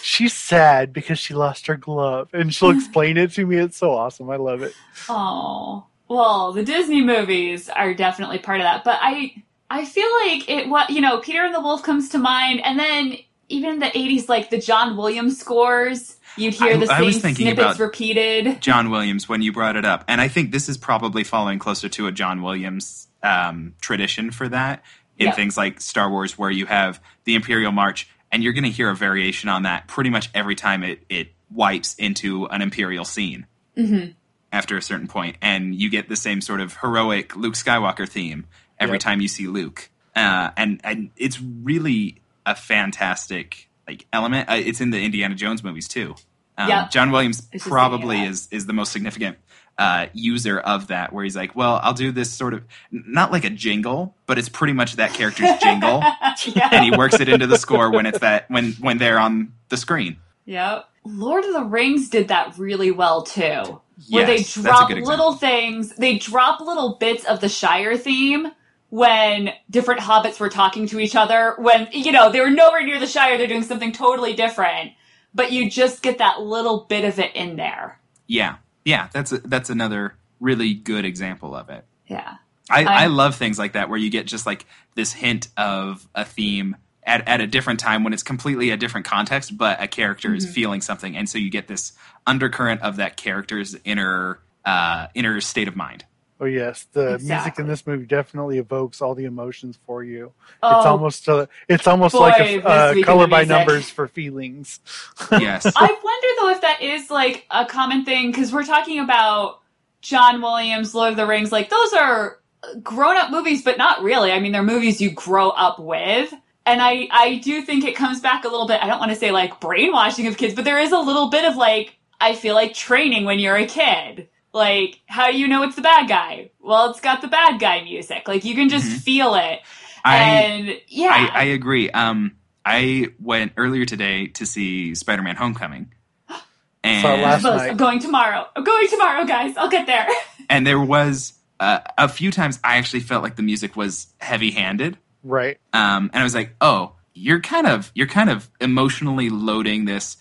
she's 0.00 0.32
sad 0.32 0.92
because 0.92 1.18
she 1.18 1.34
lost 1.34 1.66
her 1.66 1.76
glove, 1.76 2.28
and 2.32 2.54
she'll 2.54 2.70
explain 2.70 3.18
it 3.18 3.32
to 3.32 3.44
me. 3.44 3.56
It's 3.56 3.76
so 3.76 3.90
awesome. 3.90 4.30
I 4.30 4.36
love 4.36 4.62
it. 4.62 4.74
oh, 5.08 5.84
well, 6.08 6.52
the 6.52 6.62
Disney 6.62 7.02
movies 7.02 7.68
are 7.68 7.92
definitely 7.92 8.38
part 8.38 8.60
of 8.60 8.64
that, 8.64 8.84
but 8.84 8.98
I 9.02 9.42
I 9.70 9.84
feel 9.84 10.08
like 10.26 10.48
it 10.48 10.68
what 10.68 10.90
you 10.90 11.00
know, 11.00 11.18
Peter 11.18 11.44
and 11.44 11.54
the 11.54 11.60
Wolf 11.60 11.82
comes 11.82 12.10
to 12.10 12.18
mind, 12.18 12.60
and 12.64 12.78
then 12.78 13.16
even 13.48 13.70
in 13.74 13.78
the 13.80 13.86
'80s, 13.86 14.28
like 14.28 14.50
the 14.50 14.58
John 14.58 14.96
Williams 14.96 15.38
scores, 15.38 16.16
you'd 16.36 16.54
hear 16.54 16.74
I- 16.74 16.76
the 16.76 16.92
I 16.92 17.10
same 17.10 17.34
snippets 17.34 17.58
about- 17.60 17.78
repeated. 17.78 18.60
John 18.60 18.90
Williams 18.90 19.28
when 19.28 19.42
you 19.42 19.52
brought 19.52 19.76
it 19.76 19.84
up, 19.84 20.04
and 20.08 20.20
I 20.20 20.28
think 20.28 20.52
this 20.52 20.68
is 20.68 20.76
probably 20.76 21.24
following 21.24 21.58
closer 21.58 21.88
to 21.88 22.06
a 22.06 22.12
John 22.12 22.42
Williams 22.42 23.08
um, 23.22 23.74
tradition 23.80 24.30
for 24.30 24.48
that 24.50 24.82
in 25.18 25.26
Yep. 25.28 25.36
things 25.36 25.56
like 25.56 25.80
Star 25.80 26.10
Wars, 26.10 26.36
where 26.38 26.50
you 26.50 26.66
have 26.66 27.00
the 27.24 27.34
Imperial 27.34 27.72
March, 27.72 28.06
and 28.30 28.42
you're 28.42 28.52
going 28.52 28.64
to 28.64 28.70
hear 28.70 28.90
a 28.90 28.94
variation 28.96 29.48
on 29.48 29.62
that 29.62 29.86
pretty 29.86 30.10
much 30.10 30.28
every 30.34 30.54
time 30.54 30.82
it 30.82 31.04
it 31.08 31.32
wipes 31.50 31.94
into 31.94 32.46
an 32.46 32.60
Imperial 32.62 33.04
scene. 33.04 33.46
hmm 33.76 34.06
After 34.52 34.76
a 34.76 34.82
certain 34.82 35.08
point, 35.08 35.36
and 35.42 35.74
you 35.74 35.88
get 35.90 36.08
the 36.08 36.16
same 36.16 36.40
sort 36.40 36.60
of 36.60 36.76
heroic 36.78 37.34
Luke 37.36 37.54
Skywalker 37.54 38.08
theme 38.08 38.46
every 38.84 38.94
Yep. 38.96 39.02
time 39.02 39.20
you 39.20 39.28
see 39.28 39.46
Luke, 39.48 39.90
uh, 40.14 40.50
and 40.56 40.80
and 40.84 41.10
it's 41.16 41.40
really 41.40 42.20
a 42.46 42.54
fantastic 42.54 43.68
like 43.88 44.06
element. 44.12 44.48
Uh, 44.48 44.54
it's 44.54 44.80
in 44.80 44.90
the 44.90 45.02
Indiana 45.04 45.34
Jones 45.34 45.64
movies 45.64 45.88
too. 45.88 46.14
Um, 46.56 46.68
Yep. 46.68 46.90
John 46.92 47.10
Williams 47.10 47.48
probably 47.58 48.22
is 48.22 48.48
is 48.50 48.66
the 48.66 48.72
most 48.72 48.92
significant 48.92 49.38
uh, 49.76 50.06
user 50.12 50.60
of 50.60 50.86
that, 50.86 51.12
where 51.12 51.24
he's 51.24 51.34
like, 51.34 51.56
"Well, 51.56 51.80
I'll 51.82 51.94
do 51.94 52.12
this 52.12 52.30
sort 52.30 52.54
of 52.54 52.62
not 52.92 53.32
like 53.32 53.44
a 53.44 53.50
jingle, 53.50 54.14
but 54.26 54.38
it's 54.38 54.48
pretty 54.48 54.72
much 54.72 54.96
that 54.96 55.12
character's 55.14 55.58
jingle, 55.62 56.00
yeah. 56.46 56.68
and 56.70 56.84
he 56.84 56.92
works 56.96 57.18
it 57.20 57.28
into 57.28 57.48
the 57.48 57.58
score 57.58 57.90
when 57.90 58.06
it's 58.06 58.20
that 58.20 58.48
when 58.48 58.72
when 58.74 58.98
they're 58.98 59.18
on 59.18 59.52
the 59.70 59.76
screen." 59.76 60.18
Yep. 60.46 60.84
Lord 61.06 61.44
of 61.44 61.52
the 61.52 61.64
Rings 61.64 62.08
did 62.08 62.28
that 62.28 62.56
really 62.56 62.90
well 62.92 63.22
too. 63.24 63.80
Where 64.10 64.26
they 64.26 64.36
Yes, 64.38 64.56
a 64.56 64.62
drop 64.62 64.90
little 64.90 65.34
things, 65.34 65.94
they 65.96 66.18
drop 66.18 66.60
little 66.60 66.96
bits 67.00 67.24
of 67.24 67.40
the 67.40 67.48
Shire 67.48 67.96
theme 67.96 68.48
when 68.94 69.50
different 69.68 70.00
hobbits 70.00 70.38
were 70.38 70.48
talking 70.48 70.86
to 70.86 71.00
each 71.00 71.16
other. 71.16 71.56
When, 71.58 71.88
you 71.90 72.12
know, 72.12 72.30
they 72.30 72.38
were 72.38 72.48
nowhere 72.48 72.84
near 72.84 73.00
the 73.00 73.08
Shire, 73.08 73.36
they're 73.36 73.48
doing 73.48 73.64
something 73.64 73.90
totally 73.90 74.34
different. 74.34 74.92
But 75.34 75.50
you 75.50 75.68
just 75.68 76.00
get 76.00 76.18
that 76.18 76.42
little 76.42 76.86
bit 76.88 77.04
of 77.04 77.18
it 77.18 77.34
in 77.34 77.56
there. 77.56 77.98
Yeah, 78.28 78.58
yeah, 78.84 79.08
that's 79.12 79.32
a, 79.32 79.38
that's 79.38 79.68
another 79.68 80.14
really 80.38 80.74
good 80.74 81.04
example 81.04 81.56
of 81.56 81.70
it. 81.70 81.84
Yeah. 82.06 82.34
I, 82.70 82.84
I- 82.84 83.02
I 83.02 83.06
love 83.08 83.34
things 83.34 83.58
like 83.58 83.72
that 83.72 83.88
where 83.88 83.98
you 83.98 84.10
get 84.10 84.26
just 84.28 84.46
like 84.46 84.64
this 84.94 85.12
hint 85.12 85.48
of 85.56 86.06
a 86.14 86.24
theme 86.24 86.76
at, 87.02 87.26
at 87.26 87.40
a 87.40 87.48
different 87.48 87.80
time 87.80 88.04
when 88.04 88.12
it's 88.12 88.22
completely 88.22 88.70
a 88.70 88.76
different 88.76 89.06
context, 89.06 89.58
but 89.58 89.82
a 89.82 89.88
character 89.88 90.36
is 90.36 90.48
feeling 90.48 90.80
something, 90.80 91.16
and 91.16 91.28
so 91.28 91.36
you 91.36 91.50
get 91.50 91.66
this 91.66 91.92
undercurrent 92.28 92.80
of 92.82 92.96
that 92.96 93.16
character's 93.16 93.74
inner 93.84 94.38
uh, 94.64 95.08
inner 95.14 95.40
state 95.40 95.66
of 95.66 95.74
mind. 95.74 96.04
Oh 96.44 96.46
yes, 96.46 96.86
the 96.92 97.18
music 97.20 97.58
in 97.58 97.66
this 97.66 97.86
movie 97.86 98.04
definitely 98.06 98.58
evokes 98.58 99.00
all 99.00 99.14
the 99.14 99.24
emotions 99.24 99.78
for 99.86 100.04
you. 100.04 100.32
it's 100.70 100.84
Oh, 100.84 100.90
almost 100.90 101.28
uh, 101.28 101.46
it's 101.68 101.86
almost 101.86 102.18
boy, 102.18 102.20
like 102.20 102.38
a 102.40 102.58
this 102.58 102.64
uh, 102.66 102.94
color 103.02 103.26
by 103.26 103.44
numbers 103.44 103.90
for 103.90 104.08
feelings. 104.08 104.80
Yes, 105.32 105.72
I 105.74 105.86
wonder 106.04 106.28
though 106.40 106.50
if 106.50 106.60
that 106.62 106.82
is 106.82 107.10
like 107.10 107.46
a 107.50 107.66
common 107.66 108.04
thing 108.04 108.30
because 108.30 108.52
we're 108.52 108.64
talking 108.64 109.00
about 109.00 109.60
John 110.02 110.42
Williams, 110.42 110.94
Lord 110.94 111.12
of 111.12 111.16
the 111.16 111.26
Rings. 111.26 111.50
Like 111.52 111.70
those 111.70 111.94
are 111.94 112.40
grown 112.82 113.16
up 113.16 113.30
movies, 113.30 113.62
but 113.62 113.78
not 113.78 114.02
really. 114.02 114.32
I 114.32 114.40
mean, 114.40 114.52
they're 114.52 114.62
movies 114.62 115.00
you 115.00 115.10
grow 115.12 115.50
up 115.50 115.78
with. 115.78 116.32
And 116.66 116.80
I, 116.82 117.08
I 117.10 117.36
do 117.36 117.62
think 117.62 117.84
it 117.84 117.96
comes 117.96 118.20
back 118.20 118.44
a 118.44 118.48
little 118.48 118.66
bit. 118.68 118.82
I 118.82 118.86
don't 118.86 118.98
want 118.98 119.12
to 119.12 119.16
say 119.16 119.32
like 119.32 119.60
brainwashing 119.60 120.26
of 120.26 120.36
kids, 120.36 120.54
but 120.54 120.64
there 120.64 120.80
is 120.80 120.92
a 120.92 120.98
little 120.98 121.30
bit 121.30 121.44
of 121.44 121.56
like, 121.56 121.96
I 122.20 122.34
feel 122.34 122.54
like 122.54 122.74
training 122.74 123.24
when 123.24 123.38
you're 123.38 123.56
a 123.56 123.66
kid. 123.66 124.28
Like, 124.54 125.00
how 125.06 125.30
do 125.30 125.36
you 125.38 125.48
know 125.48 125.64
it's 125.64 125.76
the 125.76 125.82
bad 125.82 126.08
guy? 126.08 126.50
Well, 126.60 126.90
it's 126.90 127.00
got 127.00 127.20
the 127.20 127.28
bad 127.28 127.58
guy 127.60 127.82
music. 127.82 128.26
Like, 128.28 128.44
you 128.44 128.54
can 128.54 128.68
just 128.70 128.86
Mhm. 128.86 129.00
feel 129.02 129.34
it. 129.34 129.60
I 130.04 130.16
and 130.16 130.80
yeah. 130.88 131.30
I, 131.34 131.40
I 131.40 131.44
agree. 131.44 131.90
Um, 131.90 132.36
I 132.64 133.08
went 133.20 133.52
earlier 133.56 133.84
today 133.84 134.28
to 134.28 134.46
see 134.46 134.94
Spider 134.94 135.22
Man 135.22 135.36
Homecoming, 135.36 135.92
and 136.84 137.02
Saw 137.02 137.14
it 137.14 137.20
last 137.22 137.42
night. 137.42 137.70
I'm 137.70 137.76
going 137.76 137.98
tomorrow. 137.98 138.46
I'm 138.54 138.64
going 138.64 138.88
tomorrow, 138.88 139.24
guys. 139.24 139.56
I'll 139.56 139.68
get 139.70 139.86
there. 139.86 140.06
and 140.48 140.66
there 140.66 140.80
was 140.80 141.32
uh, 141.58 141.80
a 141.98 142.08
few 142.08 142.30
times 142.30 142.60
I 142.62 142.76
actually 142.76 143.00
felt 143.00 143.22
like 143.22 143.36
the 143.36 143.42
music 143.42 143.76
was 143.76 144.06
heavy 144.18 144.50
handed. 144.52 144.98
Right. 145.22 145.58
um, 145.72 146.10
and 146.12 146.20
I 146.20 146.22
was 146.22 146.34
like, 146.34 146.54
"Oh, 146.60 146.92
you're 147.14 147.40
kind 147.40 147.66
of 147.66 147.90
you're 147.94 148.06
kind 148.06 148.28
of 148.30 148.50
emotionally 148.60 149.30
loading 149.30 149.86
this 149.86 150.18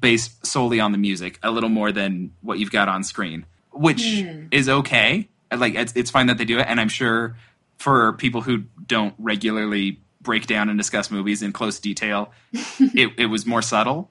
based 0.00 0.44
solely 0.46 0.80
on 0.80 0.92
the 0.92 0.98
music 0.98 1.38
a 1.42 1.50
little 1.50 1.68
more 1.68 1.92
than 1.92 2.32
what 2.40 2.58
you've 2.58 2.70
got 2.72 2.88
on 2.88 3.04
screen, 3.04 3.44
which 3.76 4.02
Hmm. 4.22 4.46
is 4.50 4.68
okay. 4.68 5.28
Like 5.54 5.74
it's 5.74 5.92
it's 5.94 6.10
fine 6.10 6.26
that 6.26 6.38
they 6.38 6.44
do 6.44 6.58
it, 6.58 6.66
and 6.68 6.80
I'm 6.80 6.88
sure 6.88 7.36
for 7.78 8.14
people 8.14 8.40
who 8.40 8.64
don't 8.86 9.14
regularly 9.18 10.00
break 10.22 10.46
down 10.46 10.68
and 10.68 10.76
discuss 10.78 11.10
movies 11.10 11.42
in 11.42 11.52
close 11.52 11.78
detail, 11.78 12.32
it, 12.52 13.12
it 13.16 13.26
was 13.26 13.46
more 13.46 13.62
subtle. 13.62 14.10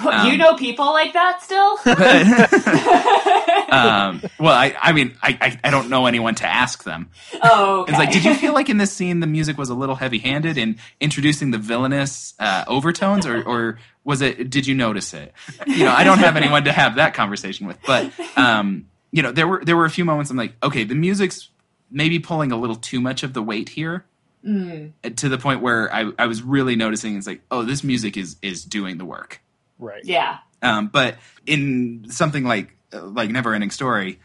What, 0.00 0.24
you 0.26 0.32
Um, 0.32 0.38
know 0.38 0.54
people 0.56 0.86
like 0.86 1.12
that 1.12 1.42
still? 1.42 1.76
um, 3.70 4.22
well, 4.40 4.54
I, 4.54 4.74
I 4.80 4.92
mean, 4.92 5.16
I, 5.22 5.36
I, 5.40 5.60
I 5.64 5.70
don't 5.70 5.88
know 5.90 6.06
anyone 6.06 6.34
to 6.36 6.46
ask 6.46 6.82
them. 6.84 7.10
oh, 7.42 7.82
okay. 7.82 7.92
It's 7.92 7.98
like, 7.98 8.10
did 8.10 8.24
you 8.24 8.34
feel 8.34 8.54
like 8.54 8.68
in 8.68 8.78
this 8.78 8.92
scene 8.92 9.20
the 9.20 9.26
music 9.26 9.58
was 9.58 9.68
a 9.70 9.74
little 9.74 9.94
heavy-handed 9.94 10.56
in 10.58 10.78
introducing 11.00 11.50
the 11.50 11.58
villainous 11.58 12.34
uh, 12.38 12.64
overtones, 12.66 13.26
or, 13.26 13.42
or 13.42 13.78
was 14.04 14.22
it? 14.22 14.50
Did 14.50 14.66
you 14.66 14.74
notice 14.74 15.12
it? 15.14 15.32
You 15.66 15.84
know, 15.84 15.92
I 15.92 16.04
don't 16.04 16.18
have 16.18 16.36
anyone 16.36 16.64
to 16.64 16.72
have 16.72 16.96
that 16.96 17.14
conversation 17.14 17.66
with, 17.66 17.78
but 17.86 18.10
um, 18.36 18.86
you 19.12 19.22
know, 19.22 19.30
there 19.30 19.46
were 19.46 19.62
there 19.64 19.76
were 19.76 19.84
a 19.84 19.90
few 19.90 20.04
moments 20.04 20.30
I'm 20.30 20.36
like, 20.36 20.54
okay, 20.62 20.84
the 20.84 20.94
music's 20.94 21.50
maybe 21.90 22.18
pulling 22.18 22.50
a 22.52 22.56
little 22.56 22.76
too 22.76 23.00
much 23.00 23.22
of 23.22 23.32
the 23.34 23.42
weight 23.42 23.68
here, 23.70 24.04
Mm. 24.44 24.92
to 25.16 25.28
the 25.28 25.38
point 25.38 25.60
where 25.62 25.92
I, 25.94 26.10
I 26.18 26.26
was 26.26 26.42
really 26.42 26.74
noticing 26.74 27.16
it's 27.16 27.28
like, 27.28 27.42
oh, 27.52 27.62
this 27.62 27.84
music 27.84 28.16
is 28.16 28.36
is 28.42 28.64
doing 28.64 28.98
the 28.98 29.04
work. 29.04 29.40
Right. 29.78 30.04
Yeah. 30.04 30.38
Um, 30.62 30.88
but 30.88 31.18
in 31.46 32.06
something 32.10 32.42
like 32.44 32.76
uh, 32.92 33.02
like 33.06 33.30
Never 33.30 33.54
Ending 33.54 33.70
Story, 33.70 34.18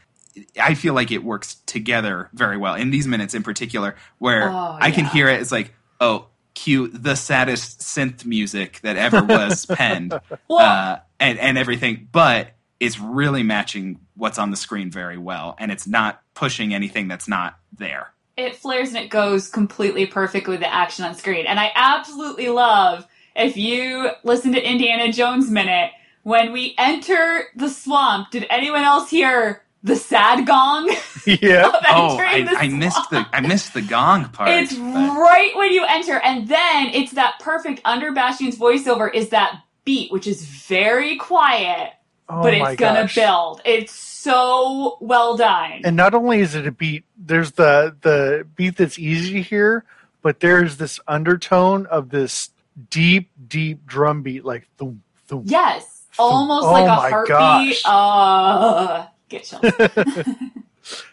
I 0.59 0.73
feel 0.73 0.93
like 0.95 1.11
it 1.11 1.23
works 1.23 1.55
together 1.67 2.29
very 2.33 2.57
well 2.57 2.73
in 2.75 2.89
these 2.89 3.05
minutes 3.07 3.33
in 3.35 3.43
particular, 3.43 3.95
where 4.17 4.49
Oh, 4.49 4.77
I 4.79 4.89
can 4.91 5.05
hear 5.05 5.27
it. 5.29 5.39
It's 5.41 5.51
like, 5.51 5.73
oh, 5.99 6.27
cue 6.55 6.87
the 6.87 7.15
saddest 7.15 7.81
synth 7.81 8.25
music 8.25 8.79
that 8.81 8.97
ever 8.97 9.21
was 9.23 9.65
penned, 9.69 10.19
uh, 10.49 10.97
and 11.19 11.37
and 11.39 11.57
everything. 11.59 12.07
But 12.11 12.49
it's 12.79 12.99
really 12.99 13.43
matching 13.43 13.99
what's 14.15 14.37
on 14.37 14.51
the 14.51 14.57
screen 14.57 14.91
very 14.91 15.17
well, 15.17 15.55
and 15.59 15.71
it's 15.71 15.87
not 15.87 16.21
pushing 16.33 16.73
anything 16.73 17.07
that's 17.07 17.27
not 17.27 17.57
there. 17.77 18.13
it 18.37 18.55
flares 18.55 18.89
and 18.89 18.97
it 18.97 19.09
goes 19.09 19.49
completely 19.49 20.05
perfect 20.05 20.47
with 20.47 20.59
the 20.59 20.71
action 20.71 21.03
on 21.05 21.15
screen. 21.15 21.45
And 21.47 21.59
I 21.59 21.71
absolutely 21.75 22.49
love 22.49 23.07
if 23.35 23.57
you 23.57 24.09
listen 24.23 24.51
to 24.53 24.61
Indiana 24.61 25.11
Jones 25.11 25.49
Minute, 25.49 25.91
when 26.23 26.51
we 26.51 26.75
enter 26.77 27.45
the 27.55 27.69
swamp, 27.69 28.31
did 28.31 28.45
anyone 28.49 28.83
else 28.83 29.09
hear 29.09 29.63
the 29.83 29.95
sad 29.95 30.45
gong 30.45 30.87
yeah. 31.25 31.67
of 31.67 31.75
Oh, 31.87 32.17
I, 32.17 32.41
the 32.43 32.51
I 32.57 32.67
missed 32.67 33.09
the 33.09 33.25
I 33.31 33.41
missed 33.41 33.73
the 33.73 33.81
gong 33.81 34.29
part. 34.29 34.49
It's 34.49 34.73
but- 34.75 34.81
right 34.83 35.51
when 35.55 35.71
you 35.71 35.85
enter, 35.87 36.19
and 36.19 36.47
then 36.47 36.87
it's 36.93 37.13
that 37.13 37.39
perfect 37.39 37.81
under 37.85 38.11
Bastian's 38.11 38.57
voiceover 38.57 39.11
is 39.13 39.29
that 39.29 39.61
beat, 39.85 40.11
which 40.11 40.27
is 40.27 40.43
very 40.45 41.15
quiet, 41.15 41.93
Oh 42.29 42.41
but 42.43 42.53
it's 42.53 42.75
gonna 42.75 43.03
gosh. 43.03 43.15
build. 43.15 43.61
It's 43.65 43.93
so 43.93 44.97
well 44.99 45.37
done. 45.37 45.81
And 45.85 45.95
not 45.95 46.13
only 46.13 46.41
is 46.41 46.55
it 46.55 46.67
a 46.67 46.71
beat, 46.71 47.05
there's 47.17 47.51
the 47.53 47.95
the 48.01 48.45
beat 48.55 48.77
that's 48.77 48.99
easy 48.99 49.33
to 49.33 49.41
hear, 49.41 49.85
but 50.21 50.39
there's 50.41 50.77
this 50.77 50.99
undertone 51.07 51.85
of 51.85 52.09
this 52.09 52.49
deep, 52.89 53.29
deep 53.47 53.85
drum 53.87 54.23
beat, 54.23 54.43
like 54.45 54.67
thump, 54.77 54.97
thump. 55.27 55.43
yes, 55.45 56.03
almost 56.19 56.65
Oh 56.67 56.71
like 56.73 56.85
a 56.87 56.95
heartbeat. 56.95 57.29
gosh. 57.29 57.81
Uh, 57.85 59.05
get 59.29 59.43
chills. 59.43 59.63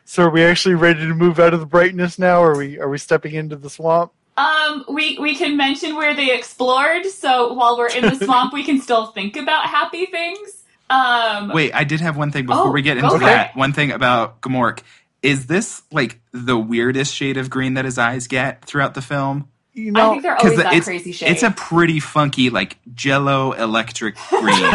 So 0.04 0.22
are 0.24 0.30
we 0.30 0.44
actually 0.44 0.76
ready 0.76 1.00
to 1.00 1.14
move 1.14 1.40
out 1.40 1.52
of 1.54 1.58
the 1.60 1.66
brightness 1.66 2.16
now? 2.18 2.40
Are 2.42 2.56
we 2.56 2.78
are 2.78 2.88
we 2.88 2.98
stepping 2.98 3.34
into 3.34 3.56
the 3.56 3.68
swamp? 3.70 4.12
um, 4.36 4.84
we 4.88 5.18
we 5.18 5.34
can 5.34 5.56
mention 5.56 5.96
where 5.96 6.14
they 6.14 6.32
explored. 6.34 7.06
So 7.06 7.52
while 7.54 7.76
we're 7.78 7.88
in 7.88 8.02
the 8.02 8.14
swamp, 8.24 8.52
we 8.52 8.62
can 8.64 8.80
still 8.80 9.06
think 9.06 9.36
about 9.36 9.66
happy 9.66 10.06
things. 10.06 10.63
Um, 10.90 11.50
Wait, 11.52 11.74
I 11.74 11.84
did 11.84 12.00
have 12.00 12.16
one 12.16 12.30
thing 12.30 12.46
before 12.46 12.68
Oh, 12.68 12.70
we 12.70 12.82
get 12.82 12.98
into 12.98 13.18
that. 13.18 13.50
it. 13.50 13.56
One 13.56 13.72
thing 13.72 13.90
about 13.90 14.40
Gmork. 14.40 14.80
Is 15.22 15.46
this 15.46 15.82
like 15.90 16.20
the 16.32 16.58
weirdest 16.58 17.14
shade 17.14 17.36
of 17.38 17.48
green 17.48 17.74
that 17.74 17.86
his 17.86 17.98
eyes 17.98 18.26
get 18.26 18.64
throughout 18.64 18.94
the 18.94 19.02
film? 19.02 19.48
You 19.72 19.88
I 19.88 19.90
know, 19.90 20.10
think 20.10 20.22
they're 20.22 20.36
always 20.36 20.56
that 20.58 20.74
it's 20.74 20.86
crazy 20.86 21.12
shade. 21.12 21.30
it's 21.32 21.42
a 21.42 21.50
pretty 21.50 21.98
funky 21.98 22.50
like 22.50 22.78
Jello 22.94 23.52
electric 23.52 24.16
green. 24.28 24.62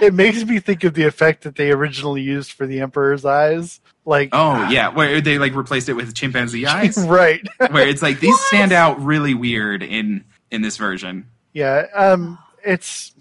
it 0.00 0.14
makes 0.14 0.44
me 0.44 0.58
think 0.60 0.84
of 0.84 0.94
the 0.94 1.04
effect 1.04 1.42
that 1.42 1.56
they 1.56 1.70
originally 1.70 2.22
used 2.22 2.52
for 2.52 2.66
the 2.66 2.80
Emperor's 2.80 3.24
eyes. 3.24 3.80
Like, 4.06 4.30
oh 4.32 4.68
yeah, 4.70 4.88
where 4.88 5.20
they 5.20 5.38
like 5.38 5.54
replaced 5.54 5.88
it 5.88 5.94
with 5.94 6.14
chimpanzee 6.14 6.66
eyes, 6.66 6.96
right? 7.06 7.40
where 7.70 7.86
it's 7.88 8.02
like 8.02 8.20
these 8.20 8.38
stand 8.46 8.72
out 8.72 9.02
really 9.02 9.34
weird 9.34 9.82
in 9.82 10.24
in 10.50 10.62
this 10.62 10.76
version. 10.76 11.28
Yeah, 11.52 11.86
um, 11.94 12.38
it's 12.64 13.12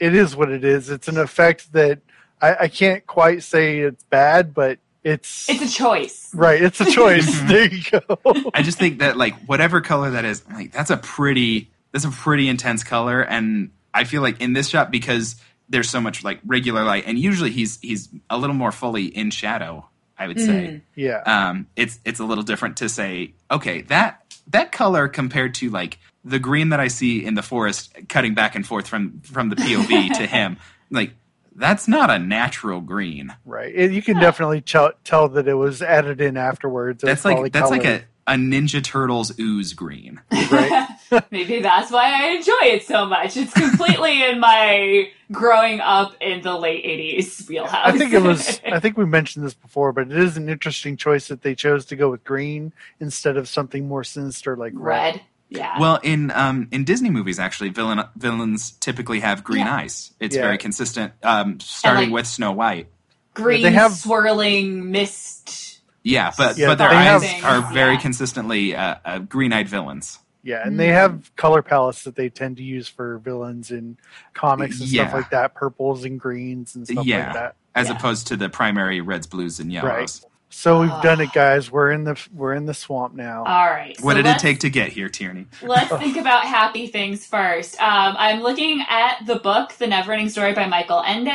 it 0.00 0.14
is 0.14 0.34
what 0.34 0.50
it 0.50 0.64
is. 0.64 0.90
It's 0.90 1.06
an 1.06 1.18
effect 1.18 1.72
that 1.74 2.00
I, 2.40 2.56
I 2.60 2.68
can't 2.68 3.06
quite 3.06 3.42
say 3.42 3.80
it's 3.80 4.02
bad, 4.04 4.54
but 4.54 4.78
it's 5.04 5.48
it's 5.48 5.62
a 5.62 5.68
choice. 5.68 6.34
right. 6.34 6.60
It's 6.60 6.80
a 6.80 6.90
choice. 6.90 7.40
there 7.44 7.72
you 7.72 7.82
go. 7.90 8.50
I 8.52 8.62
just 8.62 8.78
think 8.78 8.98
that 8.98 9.16
like 9.16 9.34
whatever 9.44 9.80
color 9.80 10.10
that 10.12 10.24
is, 10.24 10.42
like 10.48 10.72
that's 10.72 10.90
a 10.90 10.96
pretty 10.96 11.70
that's 11.92 12.04
a 12.04 12.10
pretty 12.10 12.48
intense 12.48 12.82
color, 12.82 13.20
and 13.22 13.70
I 13.94 14.04
feel 14.04 14.22
like 14.22 14.40
in 14.40 14.52
this 14.54 14.68
shot 14.68 14.90
because 14.90 15.36
there's 15.68 15.88
so 15.88 16.00
much 16.00 16.24
like 16.24 16.40
regular 16.44 16.82
light, 16.84 17.04
and 17.06 17.18
usually 17.18 17.50
he's 17.50 17.78
he's 17.80 18.08
a 18.28 18.38
little 18.38 18.56
more 18.56 18.72
fully 18.72 19.04
in 19.04 19.30
shadow. 19.30 19.86
I 20.18 20.26
would 20.28 20.38
say 20.38 20.82
Yeah, 20.94 21.22
um, 21.24 21.66
it's 21.76 21.98
it's 22.04 22.20
a 22.20 22.24
little 22.24 22.44
different 22.44 22.76
to 22.78 22.90
say 22.90 23.32
okay 23.50 23.80
that 23.82 24.22
that 24.48 24.70
color 24.70 25.08
compared 25.08 25.54
to 25.56 25.70
like 25.70 25.98
the 26.24 26.38
green 26.38 26.68
that 26.70 26.80
I 26.80 26.88
see 26.88 27.24
in 27.24 27.34
the 27.34 27.42
forest 27.42 27.94
cutting 28.08 28.34
back 28.34 28.54
and 28.54 28.66
forth 28.66 28.86
from 28.86 29.20
from 29.22 29.48
the 29.48 29.56
POV 29.56 30.14
to 30.18 30.26
him 30.26 30.58
like 30.90 31.14
that's 31.56 31.88
not 31.88 32.10
a 32.10 32.18
natural 32.18 32.80
green. 32.80 33.34
right. 33.44 33.72
It, 33.74 33.92
you 33.92 34.02
can 34.02 34.18
definitely 34.18 34.60
tell 34.60 34.92
tell 35.04 35.28
that 35.30 35.48
it 35.48 35.54
was 35.54 35.82
added 35.82 36.20
in 36.20 36.36
afterwards. 36.36 37.02
It 37.02 37.06
That's 37.06 37.24
like 37.24 37.34
probably 37.34 37.50
that's 37.50 37.70
like 37.70 37.84
a 37.84 38.04
a 38.26 38.34
Ninja 38.34 38.82
Turtles 38.82 39.36
ooze 39.40 39.72
green. 39.72 40.20
right. 40.50 40.88
Maybe 41.30 41.60
that's 41.60 41.90
why 41.90 42.12
I 42.12 42.28
enjoy 42.36 42.62
it 42.62 42.84
so 42.84 43.04
much. 43.04 43.36
It's 43.36 43.52
completely 43.52 44.22
in 44.22 44.38
my 44.38 45.10
growing 45.32 45.80
up 45.80 46.14
in 46.20 46.40
the 46.42 46.56
late 46.56 46.84
'80s 46.84 47.48
wheelhouse. 47.48 47.86
I 47.86 47.98
think 47.98 48.12
it 48.12 48.22
was. 48.22 48.60
I 48.64 48.78
think 48.78 48.96
we 48.96 49.04
mentioned 49.04 49.44
this 49.44 49.54
before, 49.54 49.92
but 49.92 50.10
it 50.10 50.16
is 50.16 50.36
an 50.36 50.48
interesting 50.48 50.96
choice 50.96 51.28
that 51.28 51.42
they 51.42 51.56
chose 51.56 51.84
to 51.86 51.96
go 51.96 52.10
with 52.10 52.22
green 52.22 52.72
instead 53.00 53.36
of 53.36 53.48
something 53.48 53.88
more 53.88 54.04
sinister 54.04 54.56
like 54.56 54.72
red. 54.76 55.16
red. 55.16 55.20
Yeah. 55.50 55.78
Well, 55.80 55.98
in 56.02 56.30
um, 56.30 56.68
in 56.70 56.84
Disney 56.84 57.10
movies, 57.10 57.38
actually, 57.40 57.70
villain 57.70 58.02
villains 58.16 58.70
typically 58.72 59.20
have 59.20 59.42
green 59.44 59.66
Yeah. 59.66 59.74
eyes. 59.76 60.12
It's 60.20 60.36
Yeah. 60.36 60.42
very 60.42 60.58
consistent. 60.58 61.12
Um, 61.22 61.58
starting 61.60 62.10
like- 62.10 62.14
with 62.14 62.26
Snow 62.28 62.52
White. 62.52 62.88
Green 63.34 63.62
they 63.62 63.72
have- 63.72 63.92
swirling 63.92 64.90
mist. 64.90 65.80
Yeah, 66.02 66.32
but 66.38 66.56
Yeah, 66.56 66.68
but 66.68 66.78
their 66.78 66.88
they 66.90 66.96
eyes 66.96 67.22
have- 67.24 67.44
are 67.66 67.72
very 67.72 67.94
Yeah. 67.94 68.00
consistently 68.00 68.74
uh, 68.76 68.94
uh, 69.04 69.18
green-eyed 69.18 69.68
villains. 69.68 70.18
Yeah, 70.42 70.62
and 70.64 70.80
they 70.80 70.88
Mm. 70.88 70.92
have 70.94 71.36
color 71.36 71.60
palettes 71.62 72.04
that 72.04 72.16
they 72.16 72.30
tend 72.30 72.56
to 72.56 72.62
use 72.62 72.88
for 72.88 73.18
villains 73.18 73.70
in 73.70 73.98
comics 74.32 74.80
and 74.80 74.88
Yeah. 74.88 75.02
stuff 75.08 75.14
like 75.14 75.30
that, 75.30 75.54
purples 75.54 76.04
and 76.04 76.18
greens 76.18 76.74
and 76.74 76.86
stuff 76.86 77.04
Yeah. 77.04 77.24
like 77.26 77.34
that. 77.34 77.54
As 77.74 77.88
Yeah. 77.88 77.96
opposed 77.96 78.28
to 78.28 78.36
the 78.36 78.48
primary 78.48 79.00
reds, 79.00 79.26
blues, 79.26 79.60
and 79.60 79.70
yellows. 79.72 80.24
So 80.52 80.80
we've 80.80 80.90
Ah. 80.90 81.00
done 81.00 81.20
it, 81.20 81.32
guys. 81.32 81.70
We're 81.70 81.92
in 81.92 82.04
the 82.04 82.20
we're 82.34 82.54
in 82.54 82.66
the 82.66 82.74
swamp 82.74 83.14
now. 83.14 83.44
All 83.44 83.66
right. 83.70 83.96
What 84.00 84.14
did 84.14 84.26
it 84.26 84.38
take 84.38 84.60
to 84.60 84.70
get 84.70 84.90
here, 84.92 85.08
Tierney? 85.08 85.46
Let's 85.62 85.90
think 85.98 86.16
about 86.16 86.44
happy 86.44 86.88
things 86.88 87.24
first. 87.24 87.80
Um, 87.80 88.16
I'm 88.18 88.40
looking 88.40 88.84
at 88.88 89.24
the 89.26 89.36
book, 89.36 89.72
The 89.74 89.86
Neverending 89.86 90.28
Story 90.30 90.52
by 90.52 90.66
Michael 90.66 91.02
Ende. 91.06 91.28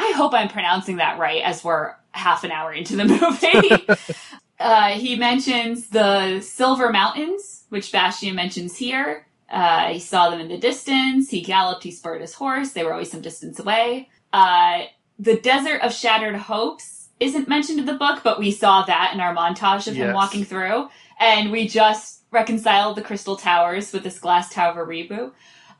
I 0.00 0.12
hope 0.16 0.32
I'm 0.34 0.48
pronouncing 0.48 0.96
that 0.96 1.18
right 1.18 1.42
as 1.42 1.64
we're 1.64 1.94
half 2.12 2.44
an 2.44 2.52
hour 2.52 2.72
into 2.72 2.96
the 2.96 3.04
movie. 3.98 4.04
uh, 4.60 4.90
he 4.90 5.16
mentions 5.16 5.88
the 5.88 6.40
Silver 6.40 6.90
Mountains, 6.92 7.64
which 7.70 7.90
Bastian 7.90 8.36
mentions 8.36 8.76
here. 8.76 9.26
Uh, 9.50 9.88
he 9.88 9.98
saw 9.98 10.30
them 10.30 10.40
in 10.40 10.48
the 10.48 10.58
distance. 10.58 11.30
He 11.30 11.40
galloped, 11.40 11.82
he 11.82 11.90
spurred 11.90 12.20
his 12.20 12.34
horse. 12.34 12.70
They 12.70 12.84
were 12.84 12.92
always 12.92 13.10
some 13.10 13.20
distance 13.22 13.58
away. 13.58 14.08
Uh, 14.32 14.82
the 15.18 15.36
Desert 15.36 15.80
of 15.82 15.92
Shattered 15.92 16.36
Hopes 16.36 16.97
isn't 17.20 17.48
mentioned 17.48 17.78
in 17.80 17.86
the 17.86 17.94
book, 17.94 18.22
but 18.22 18.38
we 18.38 18.50
saw 18.50 18.82
that 18.82 19.12
in 19.14 19.20
our 19.20 19.34
montage 19.34 19.88
of 19.88 19.94
him 19.94 20.14
walking 20.14 20.44
through. 20.44 20.88
And 21.18 21.50
we 21.50 21.66
just 21.66 22.22
reconciled 22.30 22.96
the 22.96 23.02
Crystal 23.02 23.36
Towers 23.36 23.92
with 23.92 24.04
this 24.04 24.18
Glass 24.18 24.52
Tower 24.52 24.86
reboot. 24.86 25.32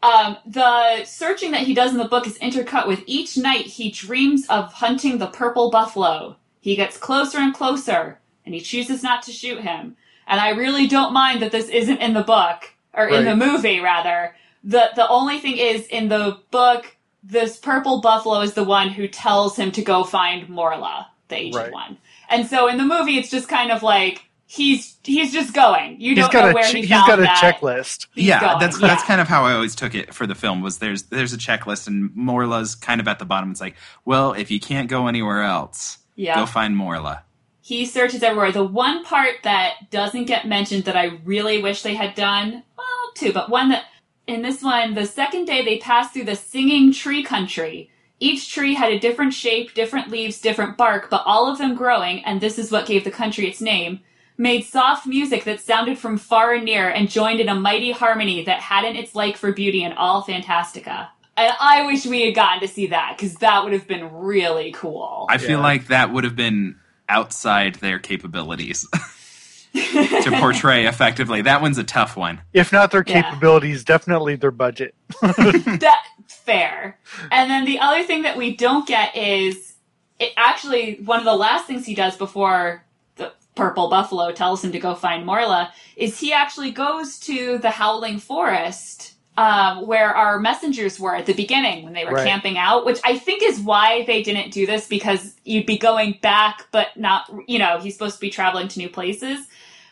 Um, 0.02 0.36
the 0.46 1.04
searching 1.04 1.50
that 1.52 1.62
he 1.62 1.74
does 1.74 1.92
in 1.92 1.98
the 1.98 2.04
book 2.08 2.26
is 2.26 2.38
intercut 2.38 2.86
with 2.86 3.02
each 3.06 3.36
night 3.36 3.66
he 3.66 3.90
dreams 3.90 4.46
of 4.48 4.72
hunting 4.72 5.18
the 5.18 5.26
purple 5.26 5.70
buffalo. 5.70 6.36
He 6.60 6.76
gets 6.76 6.96
closer 6.96 7.38
and 7.38 7.54
closer, 7.54 8.20
and 8.44 8.54
he 8.54 8.60
chooses 8.60 9.02
not 9.02 9.22
to 9.24 9.32
shoot 9.32 9.60
him. 9.60 9.96
And 10.26 10.40
I 10.40 10.50
really 10.50 10.86
don't 10.86 11.12
mind 11.12 11.42
that 11.42 11.52
this 11.52 11.68
isn't 11.68 11.98
in 11.98 12.14
the 12.14 12.22
book, 12.22 12.74
or 12.94 13.08
in 13.08 13.24
the 13.24 13.36
movie, 13.36 13.80
rather. 13.80 14.34
The, 14.62 14.90
the 14.94 15.08
only 15.08 15.38
thing 15.38 15.56
is, 15.56 15.86
in 15.86 16.08
the 16.08 16.38
book, 16.50 16.96
this 17.22 17.56
purple 17.56 18.00
buffalo 18.00 18.40
is 18.40 18.54
the 18.54 18.64
one 18.64 18.90
who 18.90 19.08
tells 19.08 19.56
him 19.56 19.72
to 19.72 19.82
go 19.82 20.04
find 20.04 20.48
Morla, 20.48 21.06
the 21.28 21.36
ancient 21.36 21.64
Right. 21.64 21.72
one. 21.72 21.98
And 22.30 22.46
so 22.46 22.68
in 22.68 22.76
the 22.78 22.84
movie, 22.84 23.18
it's 23.18 23.30
just 23.30 23.48
kind 23.48 23.70
of 23.72 23.82
like, 23.82 24.22
he's, 24.46 24.96
he's 25.04 25.32
just 25.32 25.54
going. 25.54 26.00
You 26.00 26.14
He's 26.14 26.18
don't 26.24 26.32
got 26.32 26.44
know 26.46 26.50
a 26.50 26.54
where 26.54 26.64
ch- 26.64 26.72
he 26.74 26.80
he's 26.80 26.90
found 26.90 27.06
got 27.06 27.18
a 27.18 27.22
that. 27.22 27.36
checklist. 27.60 28.06
He's 28.14 28.26
yeah, 28.26 28.40
going. 28.40 28.58
that's 28.60 28.78
that's 28.78 29.02
kind 29.04 29.20
of 29.20 29.28
how 29.28 29.44
I 29.44 29.52
always 29.54 29.74
took 29.74 29.94
it 29.94 30.14
for 30.14 30.26
the 30.26 30.34
film. 30.34 30.60
Was 30.62 30.78
there's 30.78 31.04
there's 31.04 31.32
a 31.32 31.38
checklist 31.38 31.86
and 31.86 32.10
Morla's 32.16 32.74
kind 32.74 33.00
of 33.00 33.08
at 33.08 33.18
the 33.18 33.24
bottom. 33.24 33.50
It's 33.50 33.60
like, 33.60 33.76
well, 34.04 34.32
if 34.32 34.50
you 34.50 34.58
can't 34.60 34.88
go 34.88 35.06
anywhere 35.06 35.42
else, 35.42 35.98
Yeah. 36.16 36.34
go 36.36 36.46
find 36.46 36.74
Morla. 36.76 37.22
he 37.60 37.84
searches 37.84 38.22
everywhere. 38.22 38.50
The 38.52 38.64
one 38.64 39.04
part 39.04 39.36
that 39.44 39.90
doesn't 39.90 40.24
get 40.24 40.46
mentioned 40.48 40.84
that 40.84 40.96
I 40.96 41.18
really 41.24 41.60
wish 41.62 41.82
they 41.82 41.94
had 41.94 42.14
done, 42.14 42.62
well, 42.78 42.86
two, 43.14 43.32
but 43.32 43.50
one 43.50 43.68
that 43.68 43.84
in 44.26 44.40
this 44.42 44.62
one, 44.62 44.94
the 44.94 45.04
second 45.06 45.44
day 45.46 45.62
they 45.64 45.78
pass 45.78 46.10
through 46.12 46.24
the 46.24 46.36
singing 46.36 46.92
tree 46.92 47.22
country. 47.22 47.90
Each 48.20 48.52
tree 48.52 48.74
had 48.74 48.92
a 48.92 48.98
different 48.98 49.32
shape, 49.32 49.74
different 49.74 50.10
leaves, 50.10 50.40
different 50.40 50.76
bark, 50.76 51.08
but 51.08 51.22
all 51.24 51.50
of 51.50 51.58
them 51.58 51.74
growing, 51.76 52.24
and 52.24 52.40
this 52.40 52.58
is 52.58 52.72
what 52.72 52.86
gave 52.86 53.04
the 53.04 53.10
country 53.12 53.46
its 53.48 53.60
name, 53.60 54.00
made 54.36 54.62
soft 54.62 55.06
music 55.06 55.44
that 55.44 55.60
sounded 55.60 55.98
from 55.98 56.18
far 56.18 56.52
and 56.52 56.64
near 56.64 56.88
and 56.88 57.10
joined 57.10 57.40
in 57.40 57.48
a 57.48 57.54
mighty 57.54 57.92
harmony 57.92 58.44
that 58.44 58.60
hadn't 58.60 58.96
its 58.96 59.14
like 59.14 59.36
for 59.36 59.52
beauty 59.52 59.82
in 59.84 59.92
all 59.92 60.22
Fantastica. 60.22 61.08
And 61.36 61.52
I 61.60 61.86
wish 61.86 62.04
we 62.06 62.22
had 62.26 62.34
gotten 62.34 62.60
to 62.60 62.68
see 62.68 62.88
that, 62.88 63.14
because 63.16 63.36
that 63.36 63.62
would 63.62 63.72
have 63.72 63.86
been 63.86 64.12
really 64.12 64.72
cool. 64.72 65.26
I 65.28 65.38
feel 65.38 65.58
Yeah. 65.58 65.62
like 65.62 65.86
that 65.88 66.12
would 66.12 66.24
have 66.24 66.34
been 66.34 66.76
outside 67.08 67.76
their 67.76 67.98
capabilities 68.00 68.86
to 69.74 70.30
portray 70.40 70.86
effectively. 70.86 71.42
That 71.42 71.60
one's 71.62 71.78
a 71.78 71.84
tough 71.84 72.16
one. 72.16 72.40
If 72.52 72.72
not 72.72 72.90
their 72.90 73.04
Yeah. 73.06 73.22
capabilities, 73.22 73.84
definitely 73.84 74.34
their 74.36 74.50
budget. 74.50 74.94
that 75.22 76.02
fair. 76.34 76.98
And 77.30 77.50
then 77.50 77.64
the 77.64 77.78
other 77.78 78.02
thing 78.02 78.22
that 78.22 78.36
we 78.36 78.56
don't 78.56 78.86
get 78.86 79.16
is 79.16 79.74
it 80.18 80.32
actually 80.36 80.96
one 81.04 81.18
of 81.18 81.24
the 81.24 81.34
last 81.34 81.66
things 81.66 81.86
he 81.86 81.94
does 81.94 82.16
before 82.16 82.84
the 83.16 83.32
purple 83.54 83.88
buffalo 83.88 84.32
tells 84.32 84.64
him 84.64 84.72
to 84.72 84.78
go 84.78 84.94
find 84.94 85.26
Morla 85.26 85.70
is 85.96 86.18
he 86.18 86.32
actually 86.32 86.70
goes 86.70 87.18
to 87.20 87.58
the 87.58 87.70
howling 87.70 88.18
forest 88.18 89.14
um, 89.36 89.86
where 89.86 90.14
our 90.16 90.40
messengers 90.40 90.98
were 90.98 91.14
at 91.14 91.26
the 91.26 91.32
beginning 91.32 91.84
when 91.84 91.92
they 91.92 92.04
were 92.04 92.10
Right. 92.10 92.26
camping 92.26 92.58
out, 92.58 92.84
which 92.84 92.98
I 93.04 93.16
think 93.16 93.40
is 93.44 93.60
why 93.60 94.02
they 94.04 94.20
didn't 94.20 94.50
do 94.50 94.66
this 94.66 94.88
because 94.88 95.36
you'd 95.44 95.64
be 95.64 95.78
going 95.78 96.18
back, 96.20 96.66
but 96.72 96.88
not, 96.96 97.30
you 97.46 97.60
know, 97.60 97.78
he's 97.78 97.94
supposed 97.94 98.16
to 98.16 98.20
be 98.20 98.30
traveling 98.30 98.66
to 98.66 98.80
new 98.80 98.88
places. 98.88 99.46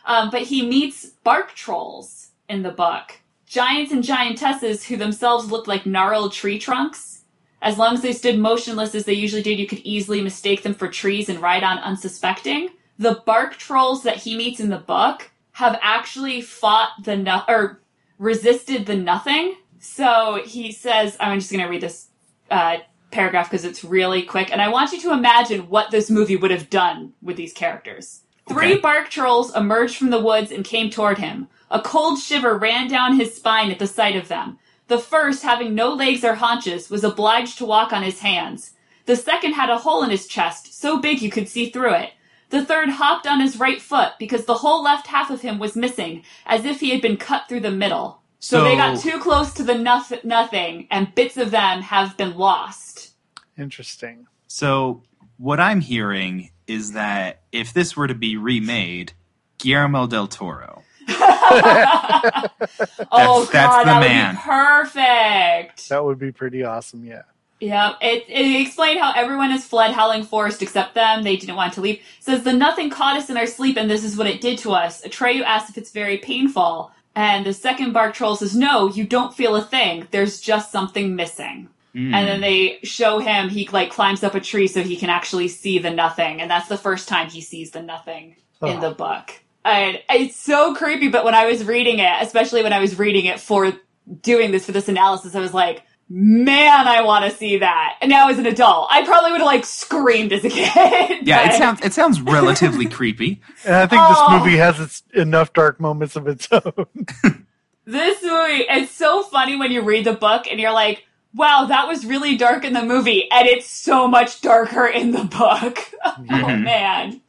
Um, 0.05 0.31
but 0.31 0.41
he 0.41 0.67
meets 0.67 1.05
bark 1.23 1.53
trolls 1.53 2.31
in 2.49 2.61
the 2.63 2.71
book. 2.71 3.21
Giants 3.47 3.93
and 3.93 4.03
giantesses 4.03 4.83
who 4.83 4.97
themselves 4.97 5.49
looked 5.49 5.69
like 5.69 5.85
gnarled 5.85 6.33
tree 6.33 6.59
trunks. 6.59 7.21
As 7.61 7.77
long 7.77 7.93
as 7.93 8.01
they 8.01 8.11
stood 8.13 8.37
motionless 8.37 8.93
as 8.93 9.05
they 9.05 9.13
usually 9.13 9.41
did, 9.41 9.57
you 9.57 9.65
could 9.65 9.79
easily 9.79 10.21
mistake 10.21 10.63
them 10.63 10.73
for 10.73 10.89
trees 10.89 11.29
and 11.29 11.41
ride 11.41 11.63
on 11.63 11.79
unsuspecting. 11.79 12.69
The 12.99 13.23
bark 13.25 13.55
trolls 13.55 14.03
that 14.03 14.17
he 14.17 14.37
meets 14.37 14.59
in 14.59 14.69
the 14.69 14.77
book 14.77 15.31
have 15.53 15.79
actually 15.81 16.41
fought 16.41 16.89
the 17.03 17.15
no- 17.15 17.43
or 17.47 17.81
resisted 18.19 18.85
the 18.85 18.95
nothing. 18.95 19.55
So 19.79 20.41
he 20.45 20.71
says, 20.71 21.15
I'm 21.19 21.39
just 21.39 21.51
going 21.51 21.63
to 21.63 21.69
read 21.69 21.81
this 21.81 22.09
uh, 22.51 22.77
paragraph 23.11 23.49
because 23.49 23.63
it's 23.65 23.83
really 23.83 24.23
quick, 24.23 24.51
and 24.51 24.61
I 24.61 24.67
want 24.67 24.91
you 24.91 24.99
to 25.01 25.13
imagine 25.13 25.69
what 25.69 25.89
this 25.89 26.09
movie 26.09 26.35
would 26.35 26.51
have 26.51 26.69
done 26.69 27.13
with 27.21 27.37
these 27.37 27.53
characters. 27.53 28.21
Three 28.49 28.73
Okay. 28.73 28.81
bark 28.81 29.09
trolls 29.09 29.55
emerged 29.55 29.95
from 29.97 30.09
the 30.09 30.19
woods 30.19 30.51
and 30.51 30.65
came 30.65 30.89
toward 30.89 31.17
him. 31.17 31.47
A 31.69 31.81
cold 31.81 32.19
shiver 32.19 32.57
ran 32.57 32.87
down 32.87 33.17
his 33.17 33.35
spine 33.35 33.71
at 33.71 33.79
the 33.79 33.87
sight 33.87 34.15
of 34.15 34.27
them. 34.27 34.57
The 34.87 34.97
first, 34.97 35.43
having 35.43 35.75
no 35.75 35.93
legs 35.93 36.23
or 36.23 36.35
haunches, 36.35 36.89
was 36.89 37.03
obliged 37.03 37.57
to 37.57 37.65
walk 37.65 37.91
on 37.91 38.03
his 38.03 38.21
hands. 38.21 38.71
The 39.05 39.17
second 39.17 39.53
had 39.53 39.69
a 39.69 39.77
hole 39.77 40.03
in 40.03 40.09
his 40.09 40.27
chest, 40.27 40.79
so 40.79 40.99
big 40.99 41.21
you 41.21 41.29
could 41.29 41.49
see 41.49 41.69
through 41.69 41.93
it. 41.93 42.11
The 42.49 42.63
third 42.63 42.89
hopped 42.89 43.27
on 43.27 43.41
his 43.41 43.59
right 43.59 43.81
foot 43.81 44.13
because 44.17 44.45
the 44.45 44.55
whole 44.55 44.81
left 44.81 45.07
half 45.07 45.29
of 45.29 45.41
him 45.41 45.59
was 45.59 45.75
missing, 45.75 46.23
as 46.45 46.63
if 46.63 46.79
he 46.79 46.91
had 46.91 47.01
been 47.01 47.17
cut 47.17 47.49
through 47.49 47.59
the 47.59 47.71
middle. 47.71 48.21
So, 48.39 48.63
they 48.63 48.77
got 48.77 48.99
too 48.99 49.19
close 49.19 49.53
to 49.55 49.63
the 49.63 49.75
noth- 49.75 50.23
nothing, 50.23 50.87
and 50.89 51.13
bits 51.15 51.37
of 51.37 51.51
them 51.51 51.81
have 51.81 52.15
been 52.15 52.37
lost. 52.37 53.13
Interesting. 53.57 54.27
So 54.47 55.03
what 55.37 55.59
I'm 55.59 55.81
hearing 55.81 56.51
is 56.67 56.93
that 56.93 57.41
if 57.51 57.73
this 57.73 57.97
were 57.97 58.07
to 58.07 58.15
be 58.15 58.37
remade, 58.37 59.13
Guillermo 59.57 60.07
del 60.07 60.27
Toro 60.27 60.83
oh 63.11 63.47
That's- 63.51 63.51
god, 63.51 63.51
that's 63.51 63.77
the 63.77 63.85
that 63.85 63.99
man. 64.01 64.35
would 64.35 64.35
be 64.35 64.41
perfect. 64.43 65.89
That 65.89 66.03
would 66.03 66.19
be 66.19 66.31
pretty 66.31 66.63
awesome. 66.63 67.05
Yeah. 67.05 67.23
Yep. 67.59 67.95
It, 68.01 68.25
it 68.29 68.61
explained 68.61 68.99
how 68.99 69.13
everyone 69.15 69.49
has 69.49 69.65
fled 69.65 69.91
Howling 69.93 70.23
Forest 70.23 70.61
except 70.61 70.93
them. 70.93 71.23
They 71.23 71.37
didn't 71.37 71.55
want 71.55 71.73
to 71.73 71.81
leave. 71.81 71.95
It 71.95 72.01
says 72.19 72.43
the 72.43 72.53
nothing 72.53 72.89
caught 72.91 73.17
us 73.17 73.29
in 73.31 73.37
our 73.37 73.47
sleep, 73.47 73.77
and 73.77 73.89
this 73.89 74.03
is 74.03 74.15
what 74.15 74.27
it 74.27 74.41
did 74.41 74.59
to 74.59 74.73
us. 74.73 75.01
Atreyu 75.03 75.43
asks 75.43 75.71
if 75.71 75.77
it's 75.77 75.91
very 75.91 76.17
painful, 76.17 76.91
and 77.15 77.45
the 77.45 77.53
second 77.53 77.93
bark 77.93 78.13
troll 78.13 78.35
says, 78.35 78.55
"No, 78.55 78.89
you 78.89 79.05
don't 79.05 79.33
feel 79.33 79.55
a 79.55 79.63
thing. 79.63 80.07
There's 80.11 80.39
just 80.39 80.71
something 80.71 81.15
missing." 81.15 81.69
Mm. 81.95 82.13
And 82.13 82.27
then 82.27 82.41
they 82.41 82.77
show 82.83 83.17
him 83.17 83.49
he 83.49 83.67
like 83.69 83.89
climbs 83.89 84.23
up 84.23 84.35
a 84.35 84.39
tree 84.39 84.67
so 84.67 84.83
he 84.83 84.95
can 84.97 85.09
actually 85.09 85.47
see 85.47 85.79
the 85.79 85.89
nothing, 85.89 86.41
and 86.41 86.51
that's 86.51 86.67
the 86.67 86.77
first 86.77 87.07
time 87.07 87.27
he 87.29 87.41
sees 87.41 87.71
the 87.71 87.81
nothing 87.81 88.35
in 88.61 88.77
Oh. 88.77 88.81
the 88.81 88.91
book. 88.91 89.31
And 89.67 89.99
it's 90.09 90.35
so 90.35 90.73
creepy. 90.75 91.09
But 91.09 91.25
when 91.25 91.35
I 91.35 91.45
was 91.45 91.63
reading 91.63 91.99
it, 91.99 92.11
especially 92.21 92.63
when 92.63 92.73
I 92.73 92.79
was 92.79 92.97
reading 92.97 93.25
it 93.25 93.39
for 93.39 93.73
doing 94.21 94.51
this 94.51 94.65
for 94.65 94.71
this 94.71 94.87
analysis, 94.87 95.35
I 95.35 95.39
was 95.41 95.53
like, 95.53 95.83
man, 96.09 96.87
I 96.87 97.01
want 97.01 97.25
to 97.25 97.31
see 97.37 97.57
that. 97.57 97.97
And 98.01 98.09
now 98.09 98.29
as 98.29 98.39
an 98.39 98.45
adult, 98.45 98.87
I 98.89 99.03
probably 99.05 99.31
would 99.31 99.41
have 99.41 99.45
like 99.45 99.65
screamed 99.65 100.31
as 100.31 100.45
a 100.45 100.49
kid. 100.49 101.27
yeah, 101.27 101.51
it 101.53 101.57
sounds 101.57 101.81
it 101.83 101.93
sounds 101.93 102.21
relatively 102.21 102.85
creepy. 102.89 103.41
And 103.65 103.75
I 103.75 103.87
think 103.87 104.01
Oh. 104.05 104.09
this 104.31 104.39
movie 104.39 104.57
has 104.57 104.79
its 104.79 105.03
enough 105.13 105.51
dark 105.53 105.79
moments 105.81 106.15
of 106.15 106.27
its 106.27 106.47
own. 106.51 106.87
This 107.89 108.21
movie, 108.21 108.65
it's 108.69 108.91
so 108.91 109.23
funny 109.23 109.55
when 109.55 109.71
you 109.71 109.81
read 109.81 110.03
the 110.05 110.11
book 110.11 110.45
and 110.51 110.59
you're 110.59 110.73
like, 110.73 111.05
wow, 111.33 111.67
that 111.69 111.87
was 111.87 112.05
really 112.05 112.35
dark 112.35 112.65
in 112.65 112.73
the 112.73 112.83
movie, 112.83 113.31
and 113.31 113.47
it's 113.47 113.65
so 113.69 114.09
much 114.09 114.41
darker 114.41 114.85
in 114.85 115.11
the 115.11 115.23
book. 115.23 115.79
oh 116.03 116.15
Mhm. 116.19 116.63
man. 116.63 117.21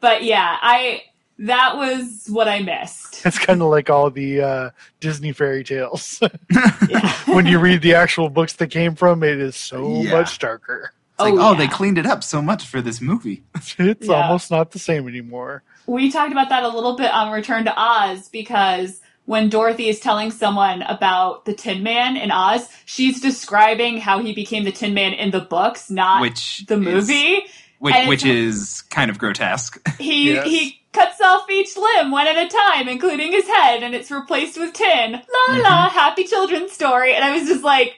But 0.00 0.22
yeah, 0.22 0.54
I 0.60 1.02
that 1.40 1.76
was 1.76 2.26
what 2.28 2.48
I 2.48 2.60
missed. 2.60 3.14
It's 3.26 3.38
kind 3.38 3.60
of 3.60 3.68
like 3.68 3.90
all 3.90 4.10
the 4.10 4.40
uh, 4.40 4.70
Disney 5.00 5.32
fairy 5.32 5.64
tales. 5.64 6.20
When 7.26 7.46
you 7.46 7.58
read 7.58 7.82
the 7.82 7.94
actual 7.94 8.28
books 8.30 8.54
that 8.54 8.68
came 8.68 8.94
from, 8.94 9.22
it 9.22 9.38
is 9.40 9.56
so 9.56 10.02
Yeah. 10.02 10.12
much 10.12 10.38
darker. 10.38 10.92
It's 11.12 11.20
like, 11.20 11.34
Oh, 11.34 11.38
oh, 11.40 11.52
yeah. 11.52 11.58
they 11.58 11.68
cleaned 11.68 11.98
it 11.98 12.06
up 12.06 12.22
so 12.22 12.40
much 12.40 12.64
for 12.66 12.80
this 12.80 13.00
movie. 13.00 13.42
It's 13.78 14.06
Yeah. 14.06 14.14
almost 14.26 14.50
not 14.50 14.70
the 14.70 14.78
same 14.78 15.08
anymore. 15.08 15.62
we 15.86 16.10
talked 16.10 16.32
about 16.32 16.48
that 16.50 16.62
a 16.62 16.68
little 16.68 16.96
bit 16.96 17.12
on 17.12 17.32
Return 17.32 17.64
to 17.64 17.74
Oz 17.76 18.28
because 18.28 19.00
when 19.24 19.48
Dorothy 19.48 19.88
is 19.88 19.98
telling 20.00 20.30
someone 20.30 20.82
about 20.82 21.44
the 21.46 21.52
Tin 21.52 21.82
Man 21.82 22.16
in 22.16 22.30
Oz, 22.30 22.68
she's 22.84 23.20
describing 23.20 23.98
how 23.98 24.20
he 24.20 24.32
became 24.32 24.62
the 24.64 24.72
Tin 24.72 24.94
Man 24.94 25.12
in 25.14 25.30
the 25.32 25.40
books, 25.40 25.90
not 25.90 26.20
Which 26.22 26.64
the 26.66 26.74
is- 26.80 27.08
movie. 27.08 27.40
Which, 27.78 27.94
which 28.08 28.24
is 28.24 28.82
kind 28.90 29.10
of 29.10 29.18
grotesque. 29.18 29.80
He 29.98 30.32
Yes. 30.32 30.46
he 30.46 30.80
cuts 30.92 31.20
off 31.20 31.48
each 31.50 31.76
limb 31.76 32.10
one 32.10 32.26
at 32.26 32.36
a 32.36 32.48
time, 32.48 32.88
including 32.88 33.32
his 33.32 33.46
head, 33.46 33.82
and 33.82 33.94
it's 33.94 34.10
replaced 34.10 34.58
with 34.58 34.72
tin. 34.72 35.12
La 35.12 35.18
Mm-hmm. 35.54 35.62
la, 35.62 35.88
happy 35.90 36.24
children's 36.24 36.72
story. 36.72 37.14
And 37.14 37.24
I 37.24 37.36
was 37.38 37.48
just 37.48 37.62
like, 37.64 37.94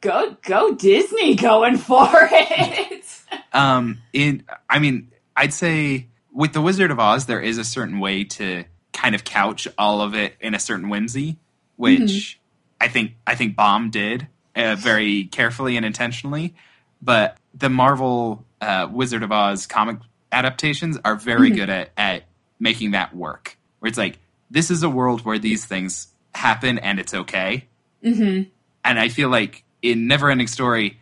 go 0.00 0.36
go 0.42 0.74
Disney, 0.74 1.34
going 1.36 1.76
for 1.76 2.08
it. 2.12 3.04
Um, 3.52 3.98
in 4.12 4.44
I 4.68 4.78
mean, 4.78 5.10
I'd 5.36 5.52
say 5.54 6.06
with 6.32 6.52
the 6.52 6.60
Wizard 6.60 6.90
of 6.90 6.98
Oz, 7.00 7.26
there 7.26 7.40
is 7.40 7.58
a 7.58 7.64
certain 7.64 7.98
way 8.00 8.24
to 8.24 8.64
kind 8.92 9.14
of 9.14 9.24
couch 9.24 9.66
all 9.78 10.00
of 10.00 10.14
it 10.14 10.34
in 10.40 10.54
a 10.54 10.58
certain 10.58 10.88
whimsy, 10.88 11.36
which 11.76 12.00
Mm-hmm. 12.00 12.36
I 12.82 12.88
think 12.88 13.12
I 13.26 13.34
think 13.34 13.56
Baum 13.56 13.90
did 13.90 14.26
uh, 14.56 14.74
very 14.74 15.24
carefully 15.24 15.76
and 15.76 15.84
intentionally. 15.84 16.54
But 17.02 17.36
the 17.54 17.68
Marvel 17.70 18.44
uh, 18.60 18.88
Wizard 18.90 19.22
of 19.22 19.32
Oz 19.32 19.66
comic 19.66 19.98
adaptations 20.32 20.98
are 21.04 21.16
very 21.16 21.50
Mhm. 21.50 21.54
good 21.56 21.70
at 21.70 21.90
at 21.96 22.24
making 22.58 22.90
that 22.92 23.14
work. 23.16 23.56
Where 23.78 23.88
it's 23.88 23.98
like 23.98 24.18
this 24.50 24.70
is 24.70 24.82
a 24.82 24.90
world 24.90 25.24
where 25.24 25.38
these 25.38 25.64
things 25.64 26.08
happen 26.34 26.78
and 26.78 26.98
it's 27.00 27.14
okay. 27.14 27.66
hmm 28.02 28.42
And 28.84 28.98
I 28.98 29.08
feel 29.08 29.28
like 29.28 29.64
in 29.82 30.08
Neverending 30.08 30.48
Story, 30.48 30.98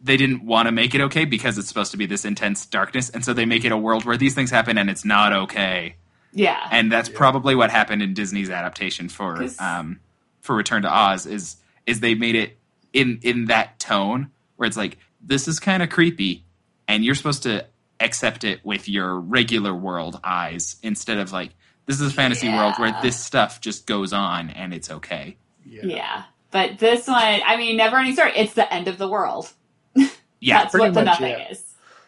they 0.00 0.16
didn't 0.16 0.44
want 0.44 0.66
to 0.66 0.72
make 0.72 0.94
it 0.94 1.00
okay 1.02 1.24
because 1.24 1.58
it's 1.58 1.68
supposed 1.68 1.90
to 1.92 1.96
be 1.96 2.06
this 2.06 2.24
intense 2.24 2.64
darkness, 2.66 3.10
and 3.10 3.24
so 3.24 3.32
they 3.32 3.44
make 3.44 3.64
it 3.64 3.72
a 3.72 3.76
world 3.76 4.04
where 4.04 4.16
these 4.16 4.34
things 4.34 4.50
happen 4.50 4.78
and 4.78 4.88
it's 4.88 5.04
not 5.04 5.32
okay. 5.32 5.96
Yeah. 6.32 6.58
And 6.70 6.90
that's 6.90 7.08
probably 7.08 7.54
what 7.54 7.70
happened 7.70 8.02
in 8.02 8.14
Disney's 8.14 8.50
adaptation 8.50 9.08
for 9.08 9.36
'Cause- 9.36 9.60
um, 9.60 9.98
for 10.40 10.54
Return 10.56 10.82
to 10.82 10.88
Oz 10.92 11.26
is 11.26 11.56
is 11.86 12.00
they 12.00 12.14
made 12.14 12.34
it 12.36 12.58
in 12.92 13.18
in 13.22 13.46
that 13.46 13.78
tone 13.80 14.30
where 14.56 14.66
it's 14.66 14.76
like 14.76 14.96
this 15.22 15.48
is 15.48 15.60
kind 15.60 15.82
of 15.82 15.90
creepy, 15.90 16.44
and 16.88 17.04
you're 17.04 17.14
supposed 17.14 17.42
to 17.44 17.66
accept 18.00 18.44
it 18.44 18.64
with 18.64 18.88
your 18.88 19.18
regular 19.18 19.74
world 19.74 20.18
eyes 20.24 20.76
instead 20.82 21.18
of 21.18 21.32
like 21.32 21.50
this 21.86 22.00
is 22.00 22.12
a 22.12 22.14
fantasy 22.14 22.48
world 22.48 22.74
where 22.78 22.96
this 23.02 23.18
stuff 23.18 23.60
just 23.60 23.86
goes 23.86 24.12
on 24.12 24.48
and 24.50 24.72
it's 24.72 24.90
okay. 24.90 25.36
Yeah. 25.66 25.82
yeah. 25.84 26.22
But 26.50 26.78
this 26.78 27.06
one, 27.06 27.40
I 27.44 27.56
mean, 27.56 27.76
never 27.76 27.96
ending 27.96 28.14
story. 28.14 28.32
It's 28.36 28.54
the 28.54 28.72
end 28.72 28.88
of 28.88 28.98
the 28.98 29.08
world. 29.08 29.52
Yeah, 30.42 30.62
That's 30.62 30.72
what 30.72 30.94
the 30.94 31.04
much, 31.04 31.04
nothing 31.04 31.32
yeah. 31.32 31.50
is. 31.50 31.58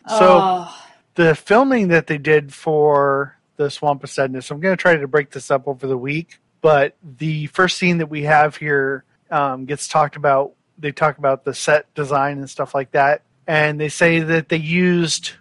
So- 0.09 0.39
oh, 0.41 0.83
The 1.17 1.35
filming 1.35 1.89
that 1.89 2.07
they 2.07 2.17
did 2.17 2.55
for 2.55 3.37
the 3.57 3.71
Swamp 3.71 4.03
of 4.03 4.09
Sadness, 4.11 4.51
I'm 4.51 4.59
going 4.59 4.75
to 4.75 4.81
try 4.81 4.97
to 4.97 5.07
break 5.07 5.31
this 5.33 5.51
up 5.51 5.69
over 5.69 5.87
the 5.87 5.99
week, 5.99 6.39
but 6.63 6.97
the 7.03 7.47
first 7.49 7.77
scene 7.77 7.99
that 7.99 8.07
we 8.07 8.23
have 8.23 8.57
here 8.57 9.05
um, 9.31 9.67
gets 9.67 9.87
talked 9.87 10.17
about. 10.17 10.53
They 10.83 10.93
talk 10.93 11.17
about 11.17 11.45
the 11.45 11.55
set 11.55 11.93
design 11.95 12.39
and 12.39 12.51
stuff 12.51 12.75
like 12.75 12.91
that. 12.91 13.23
And 13.47 13.81
they 13.81 13.89
say 13.89 14.21
that 14.21 14.51
they 14.51 14.59
used 14.59 15.33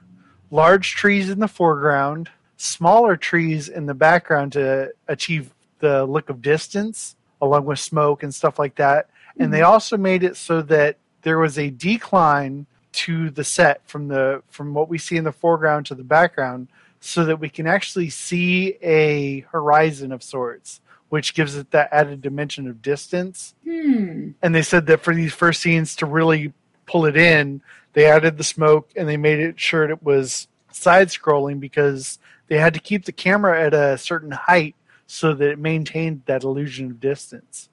large 0.50 0.92
trees 0.96 1.30
in 1.30 1.40
the 1.40 1.48
foreground, 1.48 2.30
smaller 2.58 3.18
trees 3.18 3.68
in 3.68 3.86
the 3.88 3.94
background 3.94 4.54
to 4.54 4.92
achieve 5.08 5.54
the 5.80 6.06
look 6.06 6.30
of 6.30 6.42
distance, 6.42 7.16
along 7.42 7.66
with 7.66 7.80
smoke 7.80 8.24
and 8.24 8.34
stuff 8.34 8.58
like 8.58 8.76
that. 8.76 9.10
And 9.38 9.52
they 9.52 9.60
mm-hmm. 9.60 9.72
also 9.72 9.98
made 9.98 10.24
it 10.24 10.38
so 10.38 10.62
that 10.64 10.98
there 11.24 11.40
was 11.40 11.58
a 11.58 11.70
decline 11.70 12.66
to 12.94 13.30
the 13.30 13.44
set 13.44 13.88
from 13.88 14.10
the 14.10 14.44
from 14.50 14.74
what 14.74 14.90
we 14.90 14.98
see 14.98 15.18
in 15.18 15.24
the 15.24 15.32
foreground 15.32 15.86
to 15.88 15.96
the 15.96 16.04
background, 16.04 16.68
so 17.00 17.26
that 17.26 17.40
we 17.40 17.50
can 17.50 17.66
actually 17.66 18.10
see 18.10 18.78
a 18.82 19.40
horizon 19.52 20.12
of 20.12 20.22
sorts, 20.22 20.82
which 21.12 21.34
gives 21.34 21.58
it 21.58 21.72
that 21.72 21.90
added 21.92 22.22
dimension 22.22 22.70
of 22.70 22.82
distance 22.82 23.54
hmm. 23.66 24.30
and 24.42 24.56
they 24.56 24.62
said 24.62 24.86
that 24.86 25.02
for 25.02 25.14
these 25.14 25.34
first 25.34 25.62
scenes 25.62 25.94
to 25.94 26.06
really 26.06 26.54
pull 26.86 27.06
it 27.06 27.18
in, 27.18 27.62
they 27.92 28.06
added 28.06 28.38
the 28.38 28.44
smoke 28.46 28.90
and 28.96 29.10
they 29.10 29.18
made 29.18 29.40
it 29.40 29.60
sure 29.60 29.90
it 29.90 30.02
was 30.02 30.48
side 30.72 31.10
scrolling 31.10 31.60
because 31.60 32.18
they 32.48 32.58
had 32.58 32.74
to 32.74 32.80
keep 32.80 33.04
the 33.04 33.12
camera 33.12 33.62
at 33.62 33.74
a 33.74 33.98
certain 33.98 34.32
height 34.32 34.74
so 35.06 35.34
that 35.34 35.50
it 35.50 35.60
maintained 35.60 36.22
that 36.28 36.44
illusion 36.44 36.92
of 36.92 37.00
distance. 37.02 37.68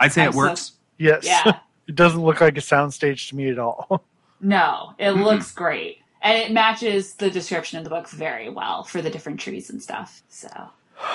I'd 0.00 0.12
say 0.12 0.22
I'm 0.22 0.30
it 0.30 0.32
so- 0.32 0.38
works. 0.38 0.72
Yes. 0.96 1.26
Yeah. 1.26 1.58
it 1.86 1.94
doesn't 1.94 2.22
look 2.22 2.40
like 2.40 2.56
a 2.56 2.62
soundstage 2.62 3.28
to 3.28 3.36
me 3.36 3.50
at 3.50 3.58
all. 3.58 4.04
No, 4.40 4.92
it 4.98 5.12
looks 5.12 5.52
great. 5.52 6.00
And 6.20 6.36
it 6.36 6.52
matches 6.52 7.14
the 7.14 7.30
description 7.30 7.78
in 7.78 7.84
the 7.84 7.88
book 7.88 8.10
very 8.10 8.50
well 8.50 8.82
for 8.82 9.00
the 9.00 9.08
different 9.08 9.40
trees 9.40 9.70
and 9.70 9.82
stuff. 9.82 10.22
So, 10.28 10.50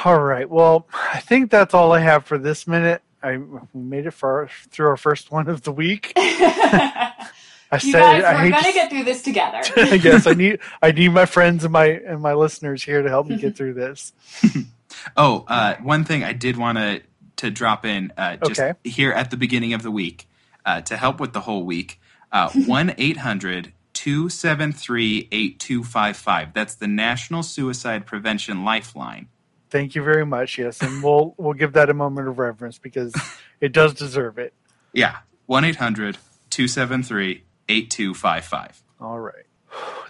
all 0.05 0.19
right. 0.21 0.49
Well, 0.49 0.87
I 0.93 1.19
think 1.19 1.51
that's 1.51 1.73
all 1.73 1.91
I 1.93 1.99
have 1.99 2.25
for 2.25 2.37
this 2.37 2.67
minute. 2.67 3.01
I 3.21 3.37
we 3.37 3.59
made 3.73 4.05
it 4.05 4.11
far 4.11 4.49
through 4.69 4.87
our 4.87 4.97
first 4.97 5.31
one 5.31 5.49
of 5.49 5.63
the 5.63 5.71
week. 5.71 6.13
you 6.17 6.21
I 6.23 7.13
guys, 7.71 7.81
said 7.83 7.95
I 8.23 8.33
we're 8.33 8.39
hate 8.39 8.51
going 8.51 8.63
to 8.63 8.67
to- 8.69 8.73
get 8.73 8.89
through 8.89 9.03
this 9.03 9.21
together. 9.21 9.61
yes, 9.97 10.25
I 10.27 10.33
need 10.33 10.59
I 10.81 10.91
need 10.91 11.09
my 11.09 11.25
friends 11.25 11.63
and 11.63 11.73
my 11.73 11.85
and 11.87 12.21
my 12.21 12.33
listeners 12.33 12.83
here 12.83 13.01
to 13.01 13.09
help 13.09 13.27
me 13.27 13.37
get 13.37 13.55
through 13.55 13.73
this. 13.73 14.13
Oh, 15.15 15.45
uh, 15.47 15.75
one 15.81 16.03
thing 16.03 16.23
I 16.23 16.33
did 16.33 16.57
want 16.57 16.77
to 16.77 17.01
to 17.37 17.51
drop 17.51 17.85
in 17.85 18.11
uh, 18.17 18.37
just 18.37 18.59
Okay. 18.59 18.73
here 18.83 19.11
at 19.11 19.31
the 19.31 19.37
beginning 19.37 19.73
of 19.73 19.81
the 19.83 19.91
week 19.91 20.27
uh, 20.65 20.81
to 20.81 20.97
help 20.97 21.19
with 21.19 21.31
the 21.33 21.41
whole 21.41 21.63
week. 21.63 21.99
uh, 22.31 22.49
One 22.65 22.93
800 22.97 23.71
273 23.93 25.27
8255. 25.31 26.53
That's 26.53 26.75
the 26.75 26.87
National 26.87 27.43
Suicide 27.43 28.05
Prevention 28.05 28.63
Lifeline. 28.65 29.27
Thank 29.69 29.95
you 29.95 30.03
very 30.03 30.25
much. 30.25 30.57
Yes, 30.57 30.81
and 30.81 31.03
we'll 31.03 31.35
we'll 31.37 31.53
give 31.53 31.73
that 31.73 31.89
a 31.89 31.93
moment 31.93 32.27
of 32.27 32.39
reverence 32.39 32.77
because 32.77 33.13
it 33.61 33.71
does 33.71 33.93
deserve 33.93 34.37
it. 34.37 34.53
Yeah, 34.93 35.17
1 35.45 35.63
800 35.65 36.17
273 36.49 37.43
8255. 37.67 38.83
All 38.99 39.19
right. 39.19 39.45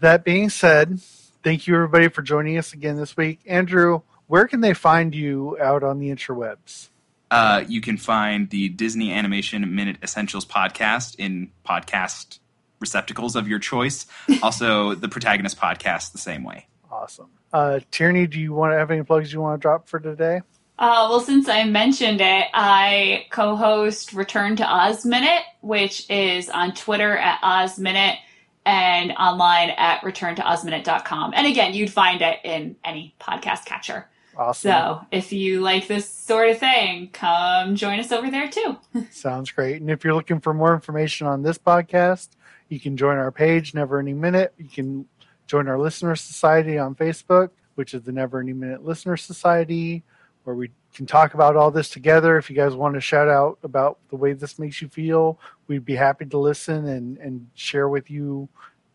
That 0.01 0.23
being 0.23 0.49
said, 0.49 1.01
thank 1.43 1.67
you 1.67 1.75
everybody 1.75 2.07
for 2.07 2.21
joining 2.21 2.57
us 2.57 2.73
again 2.73 2.95
this 2.95 3.17
week. 3.17 3.41
Andrew, 3.45 4.01
where 4.27 4.47
can 4.47 4.61
they 4.61 4.73
find 4.73 5.13
you 5.13 5.57
out 5.59 5.83
on 5.83 5.99
the 5.99 6.09
interwebs? 6.09 6.87
Uh, 7.29 7.63
you 7.67 7.81
can 7.81 7.97
find 7.97 8.49
the 8.49 8.69
Disney 8.69 9.11
Animation 9.11 9.75
Minute 9.75 9.97
Essentials 10.01 10.45
podcast 10.45 11.15
in 11.19 11.51
podcast 11.67 12.39
receptacles 12.79 13.35
of 13.35 13.47
your 13.47 13.59
choice. 13.59 14.05
Also, 14.41 14.95
the 14.95 15.09
Protagonist 15.09 15.59
podcast 15.59 16.13
the 16.13 16.17
same 16.17 16.43
way. 16.43 16.67
Awesome. 16.91 17.29
Uh, 17.51 17.79
Tierney, 17.91 18.27
do 18.27 18.39
you 18.39 18.53
want 18.53 18.73
to 18.73 18.77
have 18.77 18.91
any 18.91 19.03
plugs 19.03 19.31
you 19.31 19.41
want 19.41 19.59
to 19.59 19.61
drop 19.61 19.87
for 19.87 19.99
today? 19.99 20.41
Uh, 20.77 21.07
well, 21.09 21.19
since 21.19 21.49
I 21.49 21.65
mentioned 21.65 22.21
it, 22.21 22.47
I 22.53 23.25
co-host 23.31 24.13
Return 24.13 24.55
to 24.57 24.65
Oz 24.65 25.05
Minute, 25.05 25.43
which 25.61 26.09
is 26.09 26.49
on 26.49 26.73
Twitter 26.73 27.17
at 27.17 27.39
Oz 27.43 27.77
Minute 27.77 28.17
and 28.65 29.11
online 29.11 29.71
at 29.71 30.01
returntoozminute.com. 30.01 31.33
And 31.35 31.47
again, 31.47 31.73
you'd 31.73 31.91
find 31.91 32.21
it 32.21 32.39
in 32.43 32.77
any 32.85 33.13
podcast 33.19 33.65
catcher. 33.65 34.07
Awesome. 34.37 34.71
So 34.71 35.01
if 35.11 35.33
you 35.33 35.59
like 35.59 35.87
this 35.87 36.09
sort 36.09 36.49
of 36.49 36.59
thing, 36.59 37.09
come 37.11 37.75
join 37.75 37.99
us 37.99 38.13
over 38.13 38.31
there 38.31 38.47
too. 38.47 38.77
Sounds 39.11 39.51
great. 39.51 39.81
And 39.81 39.89
if 39.89 40.05
you're 40.05 40.13
looking 40.13 40.39
for 40.39 40.53
more 40.53 40.73
information 40.73 41.27
on 41.27 41.43
this 41.43 41.57
podcast, 41.57 42.29
you 42.69 42.79
can 42.79 42.95
join 42.95 43.17
our 43.17 43.31
page, 43.31 43.73
Never 43.73 43.99
Ending 43.99 44.21
Minute. 44.21 44.53
You 44.57 44.69
can 44.69 45.07
join 45.49 45.67
our 45.67 45.79
Listener 45.79 46.15
Society 46.15 46.77
on 46.77 46.93
Facebook, 46.95 47.49
which 47.75 47.93
is 47.95 48.03
the 48.03 48.11
Never 48.11 48.39
Ending 48.39 48.59
Minute 48.59 48.85
Listener 48.85 49.17
Society, 49.17 50.03
where 50.43 50.55
we 50.55 50.69
can 50.93 51.07
talk 51.07 51.33
about 51.33 51.55
all 51.55 51.71
this 51.71 51.89
together. 51.89 52.37
If 52.37 52.49
you 52.51 52.55
guys 52.55 52.75
want 52.75 52.93
to 52.93 53.01
shout 53.01 53.27
out 53.27 53.57
about 53.63 53.97
the 54.09 54.15
way 54.15 54.33
this 54.33 54.59
makes 54.59 54.79
you 54.81 54.87
feel, 54.87 55.39
we'd 55.67 55.83
be 55.85 55.95
happy 55.95 56.25
to 56.27 56.37
listen 56.37 56.87
and, 56.87 57.17
and 57.17 57.47
share 57.55 57.89
with 57.89 58.11
you 58.11 58.47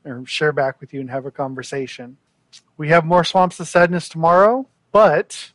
or 0.05 0.25
share 0.27 0.53
back 0.53 0.81
with 0.81 0.95
you 0.95 1.01
and 1.01 1.11
have 1.11 1.27
a 1.27 1.31
conversation. 1.33 2.17
We 2.77 2.89
have 2.91 3.05
more 3.05 3.25
Swamps 3.25 3.59
of 3.59 3.67
Sadness 3.67 4.09
tomorrow, 4.09 4.67
but 4.93 5.51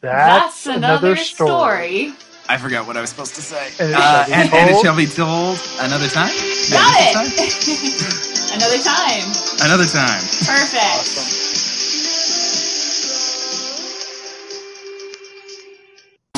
that's, 0.00 0.66
another, 0.66 1.16
story. 1.16 2.08
story. 2.08 2.14
I 2.48 2.56
forgot 2.56 2.86
what 2.86 2.96
I 2.96 3.02
was 3.02 3.10
supposed 3.10 3.34
to 3.34 3.42
say. 3.42 3.68
And 3.78 3.90
it 3.90 3.96
Uh, 3.96 4.00
shall 4.00 4.26
be 4.26 4.32
and, 4.32 4.54
and 4.54 4.70
it 4.70 4.72
told- 4.72 4.84
shall 4.84 4.96
be 4.96 5.06
told 5.06 5.60
another 5.80 6.08
time. 6.08 6.28
Got 6.70 7.00
Yeah, 7.00 7.22
this 7.36 8.22
it. 8.24 8.26
Another 8.52 8.78
time. 8.78 9.20
time? 9.22 9.66
Another 9.66 9.86
time. 9.86 10.20
Perfect. 10.42 10.82
Awesome. 10.82 11.50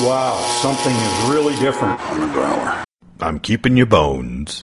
Wow, 0.05 0.35
something 0.61 0.93
is 0.93 1.29
really 1.29 1.55
different. 1.55 1.99
On 2.11 2.19
the 2.19 2.27
growler. 2.27 2.83
I'm 3.19 3.39
keeping 3.39 3.77
your 3.77 3.87
bones. 3.87 4.61